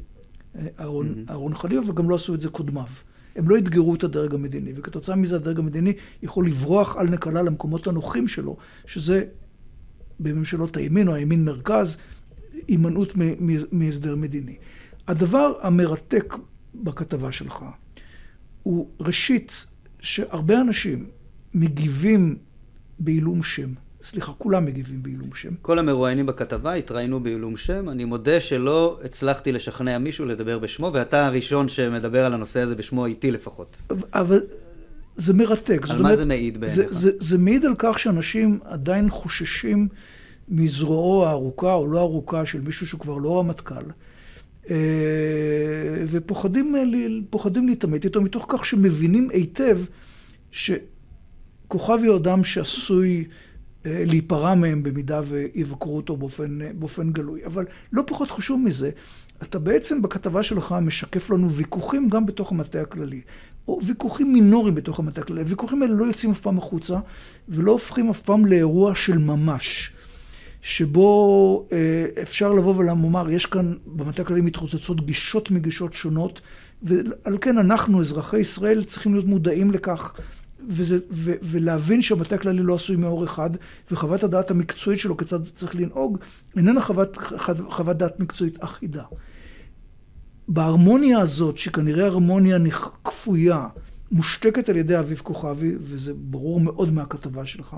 אהרון, 0.79 1.07
mm-hmm. 1.13 1.31
אהרון 1.31 1.55
חליבה, 1.55 1.89
וגם 1.89 2.09
לא 2.09 2.15
עשו 2.15 2.35
את 2.35 2.41
זה 2.41 2.49
קודמיו. 2.49 2.87
הם 3.35 3.49
לא 3.49 3.57
אתגרו 3.57 3.95
את 3.95 4.03
הדרג 4.03 4.33
המדיני, 4.33 4.73
וכתוצאה 4.75 5.15
מזה 5.15 5.35
הדרג 5.35 5.59
המדיני 5.59 5.93
יכול 6.23 6.47
לברוח 6.47 6.95
על 6.97 7.09
נקלה 7.09 7.41
למקומות 7.41 7.87
הנוחים 7.87 8.27
שלו, 8.27 8.57
שזה 8.85 9.23
בממשלות 10.19 10.77
הימין 10.77 11.07
או 11.07 11.13
הימין 11.13 11.45
מרכז, 11.45 11.97
הימנעות 12.67 13.13
מהסדר 13.71 14.15
מדיני. 14.15 14.55
הדבר 15.07 15.53
המרתק 15.61 16.35
בכתבה 16.75 17.31
שלך 17.31 17.65
הוא 18.63 18.89
ראשית 18.99 19.67
שהרבה 20.01 20.61
אנשים 20.61 21.05
מגיבים 21.53 22.37
בעילום 22.99 23.43
שם. 23.43 23.73
סליחה, 24.07 24.31
כולם 24.37 24.65
מגיבים 24.65 25.03
בעילום 25.03 25.33
שם. 25.33 25.49
כל 25.61 25.79
המרואיינים 25.79 26.25
בכתבה 26.25 26.73
התראיינו 26.73 27.19
בעילום 27.19 27.57
שם. 27.57 27.89
אני 27.89 28.05
מודה 28.05 28.39
שלא 28.39 28.99
הצלחתי 29.03 29.51
לשכנע 29.51 29.97
מישהו 29.97 30.25
לדבר 30.25 30.59
בשמו, 30.59 30.91
ואתה 30.93 31.25
הראשון 31.25 31.69
שמדבר 31.69 32.25
על 32.25 32.33
הנושא 32.33 32.59
הזה 32.59 32.75
בשמו 32.75 33.05
איתי 33.05 33.31
לפחות. 33.31 33.81
אבל 34.13 34.39
זה 35.15 35.33
מרתק. 35.33 35.81
על 35.89 35.95
מה 35.95 35.99
אומרת, 35.99 36.17
זה 36.17 36.25
מעיד 36.25 36.57
בעיניך? 36.57 36.77
זה, 36.77 36.93
זה, 36.93 37.11
זה 37.19 37.37
מעיד 37.37 37.65
על 37.65 37.73
כך 37.77 37.99
שאנשים 37.99 38.59
עדיין 38.63 39.09
חוששים 39.09 39.87
מזרועו 40.49 41.25
הארוכה 41.25 41.73
או 41.73 41.87
לא 41.87 41.99
ארוכה 41.99 42.45
של 42.45 42.61
מישהו 42.61 42.87
שהוא 42.87 43.01
כבר 43.01 43.17
לא 43.17 43.39
רמטכ"ל. 43.39 43.83
אה, 44.69 44.75
ופוחדים 46.07 46.75
להתעמת 47.67 48.05
איתו 48.05 48.21
מתוך 48.21 48.45
כך 48.49 48.65
שמבינים 48.65 49.29
היטב 49.33 49.79
שכוכבי 50.51 52.07
הוא 52.07 52.17
אדם 52.17 52.43
שעשוי 52.43 53.25
אה, 53.27 53.46
להיפרע 54.05 54.55
מהם 54.55 54.83
במידה 54.83 55.21
ויבקרו 55.25 55.95
אותו 55.97 56.17
באופן, 56.17 56.59
באופן 56.79 57.11
גלוי. 57.11 57.45
אבל 57.45 57.65
לא 57.93 58.03
פחות 58.07 58.31
חשוב 58.31 58.59
מזה, 58.59 58.89
אתה 59.43 59.59
בעצם 59.59 60.01
בכתבה 60.01 60.43
שלך 60.43 60.75
משקף 60.81 61.29
לנו 61.29 61.51
ויכוחים 61.51 62.09
גם 62.09 62.25
בתוך 62.25 62.51
המטה 62.51 62.81
הכללי. 62.81 63.21
או 63.67 63.79
ויכוחים 63.85 64.33
מינוריים 64.33 64.75
בתוך 64.75 64.99
המטה 64.99 65.21
הכללי. 65.21 65.41
הוויכוחים 65.41 65.81
האלה 65.81 65.93
לא 65.93 66.05
יוצאים 66.05 66.31
אף 66.31 66.39
פעם 66.39 66.57
החוצה, 66.57 66.99
ולא 67.49 67.71
הופכים 67.71 68.09
אף 68.09 68.21
פעם 68.21 68.45
לאירוע 68.45 68.95
של 68.95 69.17
ממש. 69.17 69.91
שבו 70.61 71.67
אה, 71.71 72.05
אפשר 72.21 72.53
לבוא 72.53 72.75
ולומר, 72.75 73.29
יש 73.29 73.45
כאן 73.45 73.73
במטה 73.85 74.21
הכללי 74.21 74.41
מתרוצצות 74.41 75.05
גישות 75.05 75.51
מגישות 75.51 75.93
שונות, 75.93 76.41
ועל 76.83 77.37
כן 77.41 77.57
אנחנו, 77.57 78.01
אזרחי 78.01 78.39
ישראל, 78.39 78.83
צריכים 78.83 79.13
להיות 79.13 79.25
מודעים 79.25 79.71
לכך, 79.71 80.13
וזה, 80.69 80.97
ו, 81.11 81.33
ולהבין 81.41 82.01
שהמטה 82.01 82.35
הכללי 82.35 82.63
לא 82.63 82.75
עשוי 82.75 82.95
מאור 82.95 83.25
אחד, 83.25 83.49
וחוות 83.91 84.23
הדעת 84.23 84.51
המקצועית 84.51 84.99
שלו 84.99 85.17
כיצד 85.17 85.43
צריך 85.43 85.75
לנהוג, 85.75 86.17
איננה 86.55 86.81
חוות, 86.81 87.17
חוות 87.69 87.97
דעת 87.97 88.19
מקצועית 88.19 88.63
אחידה. 88.63 89.03
בהרמוניה 90.47 91.19
הזאת, 91.19 91.57
שכנראה 91.57 92.05
הרמוניה 92.05 92.57
כפויה, 93.03 93.67
מושתקת 94.11 94.69
על 94.69 94.75
ידי 94.75 94.99
אביב 94.99 95.21
כוכבי, 95.23 95.75
וזה 95.79 96.13
ברור 96.13 96.59
מאוד 96.59 96.93
מהכתבה 96.93 97.45
שלך, 97.45 97.75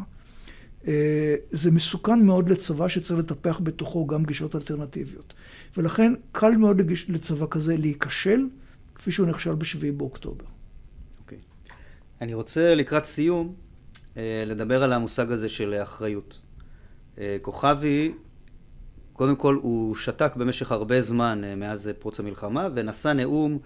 אה, 0.88 1.36
זה 1.52 1.72
מסוכן 1.72 2.26
מאוד 2.26 2.50
לצבא 2.50 2.88
שצריך 2.88 3.20
לטפח 3.20 3.60
בתוכו 3.64 4.08
גם 4.08 4.24
גישות 4.24 4.56
אלטרנטיביות. 4.56 5.34
ולכן 5.78 6.14
קל 6.32 6.58
מאוד 6.58 6.82
לצבא 7.10 7.46
כזה 7.50 7.78
להיכשל, 7.78 8.48
כפי 8.96 9.12
שהוא 9.12 9.28
נכשל 9.28 9.56
בשביעי 9.56 9.92
באוקטובר. 9.92 10.46
אני 12.22 12.34
רוצה 12.34 12.76
לקראת 12.76 13.06
סיום 13.06 13.54
אה, 14.18 14.44
לדבר 14.46 14.84
על 14.84 14.94
המושג 14.94 15.32
הזה 15.32 15.50
של 15.50 15.80
אחריות. 15.84 16.40
אה, 17.18 17.38
כוכבי, 17.42 18.14
קודם 19.14 19.36
כל 19.36 19.60
הוא 19.62 19.96
שתק 19.96 20.36
במשך 20.36 20.72
הרבה 20.72 21.02
זמן 21.02 21.42
מאז 21.58 21.90
פרוץ 22.00 22.20
המלחמה 22.20 22.68
ונשא 22.76 23.08
נאום 23.08 23.60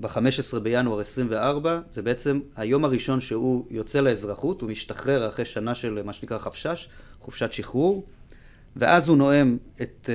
ב-15 0.00 0.58
בינואר 0.62 1.00
24, 1.00 1.80
זה 1.92 2.02
בעצם 2.02 2.40
היום 2.56 2.84
הראשון 2.84 3.20
שהוא 3.20 3.66
יוצא 3.70 4.00
לאזרחות, 4.00 4.62
הוא 4.62 4.70
משתחרר 4.70 5.28
אחרי 5.28 5.44
שנה 5.44 5.74
של 5.74 6.02
מה 6.04 6.12
שנקרא 6.12 6.38
חפשש, 6.38 6.88
חופשת 7.20 7.52
שחרור, 7.52 8.04
ואז 8.76 9.08
הוא 9.08 9.16
נואם 9.16 9.56
את, 9.82 10.10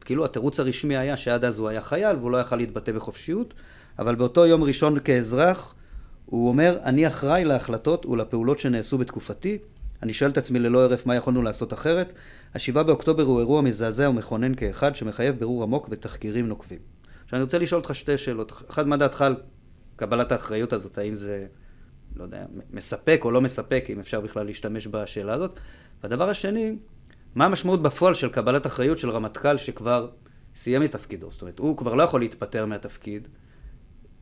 כאילו 0.00 0.24
התירוץ 0.24 0.60
הרשמי 0.60 0.96
היה 0.96 1.16
שעד 1.16 1.44
אז 1.44 1.58
הוא 1.58 1.68
היה 1.68 1.80
חייל 1.80 2.16
והוא 2.16 2.30
לא 2.30 2.38
יכל 2.38 2.56
להתבטא 2.56 2.92
בחופשיות, 2.92 3.54
אבל 3.98 4.14
באותו 4.14 4.46
יום 4.46 4.62
ראשון 4.62 4.98
כאזרח 4.98 5.74
הוא 6.26 6.48
אומר, 6.48 6.78
אני 6.84 7.06
אחראי 7.06 7.44
להחלטות 7.44 8.06
ולפעולות 8.06 8.58
שנעשו 8.58 8.98
בתקופתי, 8.98 9.58
אני 10.02 10.12
שואל 10.12 10.30
את 10.30 10.38
עצמי 10.38 10.58
ללא 10.58 10.84
הרף 10.84 11.06
מה 11.06 11.14
יכולנו 11.14 11.42
לעשות 11.42 11.72
אחרת. 11.72 12.12
השבעה 12.54 12.82
באוקטובר 12.82 13.22
הוא 13.22 13.40
אירוע 13.40 13.62
מזעזע 13.62 14.10
ומכונן 14.10 14.54
כאחד 14.54 14.94
שמחייב 14.94 15.38
בירור 15.38 15.62
עמוק 15.62 15.88
ותחקירים 15.90 16.48
נוקבים. 16.48 16.78
עכשיו 17.24 17.36
אני 17.36 17.44
רוצה 17.44 17.58
לשאול 17.58 17.80
אותך 17.80 17.94
שתי 17.94 18.18
שאלות. 18.18 18.52
אחת, 18.70 18.86
מה 18.86 18.96
דעתך 18.96 19.22
על 19.22 19.36
קבלת 19.96 20.32
האחריות 20.32 20.72
הזאת? 20.72 20.98
האם 20.98 21.14
זה, 21.14 21.46
לא 22.16 22.22
יודע, 22.22 22.44
מספק 22.70 23.20
או 23.24 23.30
לא 23.30 23.40
מספק, 23.40 23.84
אם 23.88 24.00
אפשר 24.00 24.20
בכלל 24.20 24.46
להשתמש 24.46 24.86
בשאלה 24.86 25.34
הזאת? 25.34 25.60
והדבר 26.02 26.28
השני, 26.28 26.76
מה 27.34 27.44
המשמעות 27.44 27.82
בפועל 27.82 28.14
של 28.14 28.28
קבלת 28.28 28.66
אחריות 28.66 28.98
של 28.98 29.10
רמטכ"ל 29.10 29.56
שכבר 29.56 30.08
סיים 30.56 30.82
את 30.82 30.92
תפקידו? 30.92 31.30
זאת 31.30 31.42
אומרת, 31.42 31.58
הוא 31.58 31.76
כבר 31.76 31.94
לא 31.94 32.02
יכול 32.02 32.20
להתפטר 32.20 32.66
מהתפקיד, 32.66 33.28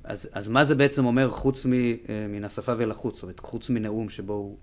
אז, 0.04 0.28
אז 0.32 0.48
מה 0.48 0.64
זה 0.64 0.74
בעצם 0.74 1.04
אומר 1.04 1.30
חוץ 1.30 1.66
מ, 1.66 1.72
אה, 1.72 2.26
מן 2.28 2.44
השפה 2.44 2.72
ולחוץ? 2.78 3.14
זאת 3.14 3.22
אומרת, 3.22 3.40
חוץ 3.40 3.70
מנאום 3.70 4.08
שבו 4.08 4.32
הוא 4.32 4.58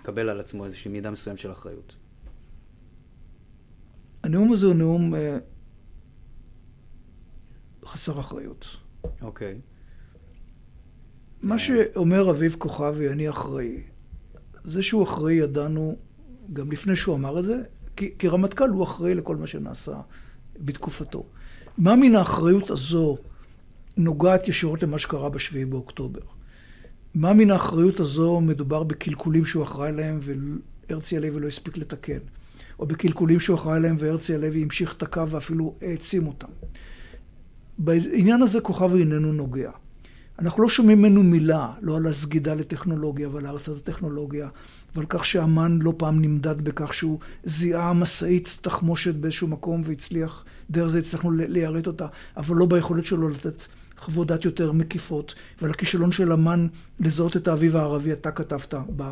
מקבל 0.00 0.28
על 0.28 0.40
עצמו 0.40 0.64
איזושהי 0.64 0.90
מידה 0.90 1.10
מסוימת 1.10 1.38
של 1.38 1.52
אחריות. 1.52 1.96
הנאום 4.22 4.52
הזה 4.52 4.66
הוא 4.66 4.74
נאום 4.74 5.14
אה, 5.14 5.38
חסר 7.84 8.20
אחריות. 8.20 8.66
אוקיי. 9.22 9.54
Okay. 9.54 9.78
מה 11.46 11.54
yeah. 11.54 11.58
שאומר 11.58 12.30
אביב 12.30 12.56
כוכבי, 12.58 13.08
אני 13.08 13.28
אחראי. 13.28 13.82
זה 14.64 14.82
שהוא 14.82 15.02
אחראי 15.02 15.34
ידענו 15.34 15.96
גם 16.52 16.72
לפני 16.72 16.96
שהוא 16.96 17.14
אמר 17.14 17.38
את 17.38 17.44
זה, 17.44 17.62
כי 17.96 18.14
כרמטכ"ל 18.18 18.68
הוא 18.68 18.84
אחראי 18.84 19.14
לכל 19.14 19.36
מה 19.36 19.46
שנעשה 19.46 20.00
בתקופתו. 20.58 21.26
מה 21.78 21.96
מן 21.96 22.14
האחריות 22.14 22.70
הזו 22.70 23.18
נוגעת 23.98 24.48
ישירות 24.48 24.82
למה 24.82 24.98
שקרה 24.98 25.28
בשביעי 25.28 25.64
באוקטובר? 25.64 26.20
מה 27.14 27.32
מן 27.32 27.50
האחריות 27.50 28.00
הזו 28.00 28.40
מדובר 28.40 28.82
בקלקולים 28.82 29.46
שהוא 29.46 29.62
אחראי 29.64 29.92
להם 29.92 30.20
והרצי 30.22 31.16
הלוי 31.16 31.40
לא 31.40 31.46
הספיק 31.46 31.76
לתקן? 31.76 32.18
או 32.78 32.86
בקלקולים 32.86 33.40
שהוא 33.40 33.56
אחראי 33.56 33.80
להם 33.80 33.96
והרצי 33.98 34.34
הלוי 34.34 34.62
המשיך 34.62 34.96
את 34.96 35.02
הקו 35.02 35.30
ואפילו 35.30 35.74
העצים 35.82 36.26
אותם? 36.26 36.48
בעניין 37.78 38.42
הזה 38.42 38.60
כוכבי 38.60 39.00
איננו 39.00 39.32
נוגע. 39.32 39.70
אנחנו 40.38 40.62
לא 40.62 40.68
שומעים 40.68 40.98
ממנו 40.98 41.22
מילה, 41.22 41.72
לא 41.80 41.96
על 41.96 42.06
הסגידה 42.06 42.54
לטכנולוגיה 42.54 43.28
ועל 43.28 43.46
הרצת 43.46 43.76
הטכנולוגיה, 43.76 44.48
ועל 44.94 45.06
כך 45.08 45.26
שאמן 45.26 45.78
לא 45.82 45.94
פעם 45.96 46.20
נמדד 46.22 46.62
בכך 46.62 46.94
שהוא 46.94 47.18
זיהה 47.44 47.92
משאית 47.92 48.58
תחמושת 48.62 49.14
באיזשהו 49.14 49.48
מקום 49.48 49.80
והצליח, 49.84 50.44
דרך 50.70 50.88
זה 50.88 50.98
הצלחנו 50.98 51.30
ליירט 51.30 51.86
אותה, 51.86 52.06
אבל 52.36 52.56
לא 52.56 52.66
ביכולת 52.66 53.06
שלו 53.06 53.28
לתת 53.28 53.64
חוות 54.00 54.26
דעת 54.26 54.44
יותר 54.44 54.72
מקיפות, 54.72 55.34
ועל 55.62 55.70
הכישלון 55.70 56.12
של 56.12 56.32
אמן 56.32 56.66
לזהות 57.00 57.36
את 57.36 57.48
האביב 57.48 57.76
הערבי, 57.76 58.12
אתה 58.12 58.30
כתבת 58.30 58.74
ב... 58.96 59.02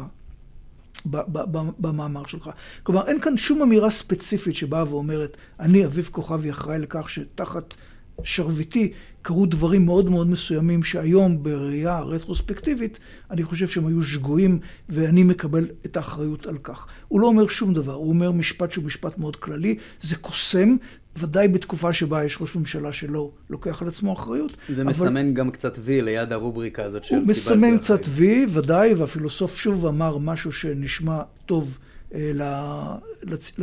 במאמר 1.78 2.26
שלך. 2.26 2.50
כלומר, 2.82 3.08
אין 3.08 3.20
כאן 3.20 3.36
שום 3.36 3.62
אמירה 3.62 3.90
ספציפית 3.90 4.56
שבאה 4.56 4.90
ואומרת, 4.90 5.36
אני, 5.60 5.86
אביב 5.86 6.08
כוכבי, 6.12 6.50
אחראי 6.50 6.78
לכך 6.78 7.08
שתחת 7.08 7.74
שרביטי 8.24 8.92
קרו 9.22 9.46
דברים 9.46 9.86
מאוד 9.86 10.10
מאוד 10.10 10.26
מסוימים 10.26 10.82
שהיום 10.82 11.42
בראייה 11.42 12.00
רטרוספקטיבית 12.00 12.98
אני 13.30 13.42
חושב 13.42 13.66
שהם 13.66 13.86
היו 13.86 14.02
שגויים 14.02 14.58
ואני 14.88 15.22
מקבל 15.22 15.66
את 15.86 15.96
האחריות 15.96 16.46
על 16.46 16.58
כך. 16.62 16.86
הוא 17.08 17.20
לא 17.20 17.26
אומר 17.26 17.48
שום 17.48 17.74
דבר, 17.74 17.92
הוא 17.92 18.08
אומר 18.08 18.32
משפט 18.32 18.72
שהוא 18.72 18.84
משפט 18.84 19.18
מאוד 19.18 19.36
כללי, 19.36 19.76
זה 20.00 20.16
קוסם, 20.16 20.76
ודאי 21.18 21.48
בתקופה 21.48 21.92
שבה 21.92 22.24
יש 22.24 22.38
ראש 22.40 22.56
ממשלה 22.56 22.92
שלא 22.92 23.30
לוקח 23.50 23.82
על 23.82 23.88
עצמו 23.88 24.12
אחריות. 24.12 24.56
זה 24.68 24.82
אבל... 24.82 24.90
מסמן 24.90 25.34
גם 25.34 25.50
קצת 25.50 25.78
וי 25.80 26.02
ליד 26.02 26.32
הרובריקה 26.32 26.84
הזאת 26.84 27.04
של 27.04 27.14
הוא 27.14 27.26
מסמן 27.26 27.78
קצת 27.78 28.00
וי, 28.08 28.46
ודאי, 28.52 28.94
והפילוסוף 28.94 29.56
שוב 29.56 29.86
אמר 29.86 30.18
משהו 30.18 30.52
שנשמע 30.52 31.22
טוב. 31.46 31.78
אה, 32.14 32.30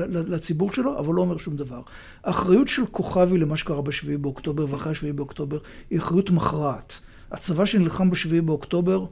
לציבור 0.05 0.71
שלו, 0.71 0.99
אבל 0.99 1.13
לא 1.13 1.21
אומר 1.21 1.37
שום 1.37 1.55
דבר. 1.55 1.81
האחריות 2.23 2.67
של 2.67 2.85
כוכבי 2.85 3.37
למה 3.37 3.57
שקרה 3.57 3.81
בשביעי 3.81 4.17
באוקטובר 4.17 4.65
ואחרי 4.69 4.91
השביעי 4.91 5.13
באוקטובר 5.13 5.57
היא 5.89 5.99
אחריות 5.99 6.29
מכרעת. 6.29 6.99
הצבא 7.31 7.65
שנלחם 7.65 8.09
בשביעי 8.09 8.41
באוקטובר, 8.41 9.05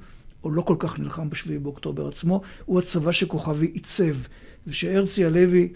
או 0.44 0.52
לא 0.52 0.62
כל 0.62 0.76
כך 0.80 1.00
נלחם 1.00 1.30
בשביעי 1.30 1.60
באוקטובר 1.60 2.08
עצמו, 2.08 2.42
הוא 2.66 2.80
הצבא 2.80 3.12
שכוכבי 3.12 3.66
עיצב. 3.66 4.16
ושהרצי 4.68 5.26
הלוי 5.26 5.74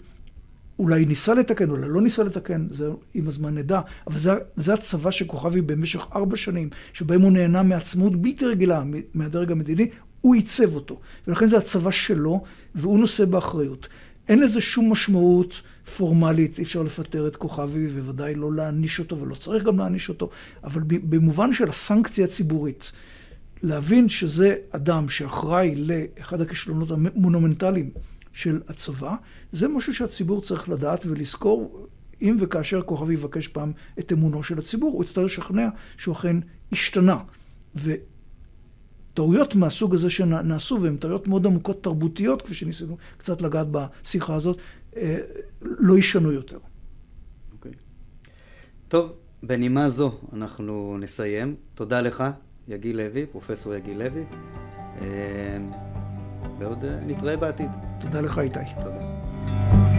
אולי 0.78 1.04
ניסה 1.04 1.34
לתקן, 1.34 1.70
אולי 1.70 1.88
לא 1.88 2.00
ניסה 2.00 2.22
לתקן, 2.22 2.66
זה 2.70 2.90
עם 3.14 3.28
הזמן 3.28 3.54
נדע, 3.54 3.80
אבל 4.06 4.18
זה, 4.18 4.32
זה 4.56 4.74
הצבא 4.74 5.10
שכוכבי 5.10 5.60
במשך 5.60 6.06
ארבע 6.14 6.36
שנים, 6.36 6.70
שבהם 6.92 7.22
הוא 7.22 7.32
נהנה 7.32 7.62
מעצמאות 7.62 8.16
בלתי 8.16 8.46
רגילה 8.46 8.82
מהדרג 9.14 9.52
המדיני, 9.52 9.88
הוא 10.26 10.34
עיצב 10.34 10.74
אותו. 10.74 11.00
ולכן 11.26 11.46
זה 11.46 11.58
הצבא 11.58 11.90
שלו, 11.90 12.42
והוא 12.74 12.98
נושא 12.98 13.24
באחריות. 13.24 13.88
אין 14.28 14.38
לזה 14.38 14.60
שום 14.60 14.92
משמעות 14.92 15.62
פורמלית, 15.96 16.58
אי 16.58 16.64
אפשר 16.64 16.82
לפטר 16.82 17.26
את 17.26 17.36
כוכבי, 17.36 17.86
ובוודאי 17.86 18.34
לא 18.34 18.52
להעניש 18.52 18.98
אותו, 18.98 19.18
ולא 19.18 19.34
צריך 19.34 19.64
גם 19.64 19.78
להעניש 19.78 20.08
אותו, 20.08 20.30
אבל 20.64 20.82
במובן 20.86 21.52
של 21.52 21.68
הסנקציה 21.68 22.24
הציבורית, 22.24 22.92
להבין 23.62 24.08
שזה 24.08 24.56
אדם 24.70 25.08
שאחראי 25.08 25.74
לאחד 25.76 26.40
הכישלונות 26.40 26.90
המונומנטליים 26.90 27.90
של 28.32 28.60
הצבא, 28.68 29.14
זה 29.52 29.68
משהו 29.68 29.94
שהציבור 29.94 30.42
צריך 30.42 30.68
לדעת 30.68 31.06
ולזכור, 31.06 31.86
אם 32.22 32.36
וכאשר 32.40 32.82
כוכבי 32.82 33.14
יבקש 33.14 33.48
פעם 33.48 33.72
את 33.98 34.12
אמונו 34.12 34.42
של 34.42 34.58
הציבור, 34.58 34.92
הוא 34.92 35.04
יצטרך 35.04 35.24
לשכנע 35.24 35.68
שהוא 35.96 36.14
אכן 36.14 36.36
השתנה. 36.72 37.18
טעויות 39.16 39.54
מהסוג 39.54 39.94
הזה 39.94 40.10
שנעשו, 40.10 40.82
והן 40.82 40.96
טעויות 40.96 41.28
מאוד 41.28 41.46
עמוקות 41.46 41.82
תרבותיות, 41.82 42.42
כפי 42.42 42.54
שניסינו 42.54 42.96
קצת 43.16 43.42
לגעת 43.42 43.66
בשיחה 43.70 44.34
הזאת, 44.34 44.58
אה, 44.96 45.18
לא 45.62 45.96
יישנו 45.96 46.32
יותר. 46.32 46.58
אוקיי. 47.52 47.72
Okay. 47.72 47.74
טוב, 48.88 49.12
בנימה 49.42 49.88
זו 49.88 50.12
אנחנו 50.32 50.96
נסיים. 51.00 51.54
תודה 51.74 52.00
לך, 52.00 52.24
יגיל 52.68 52.96
לוי, 52.96 53.26
פרופסור 53.26 53.74
יגיל 53.74 54.02
לוי. 54.02 54.24
ועוד 56.58 56.84
נתראה 57.06 57.36
בעתיד. 57.36 57.70
תודה 58.00 58.20
לך, 58.20 58.38
איתי. 58.38 58.60
תודה. 58.82 59.95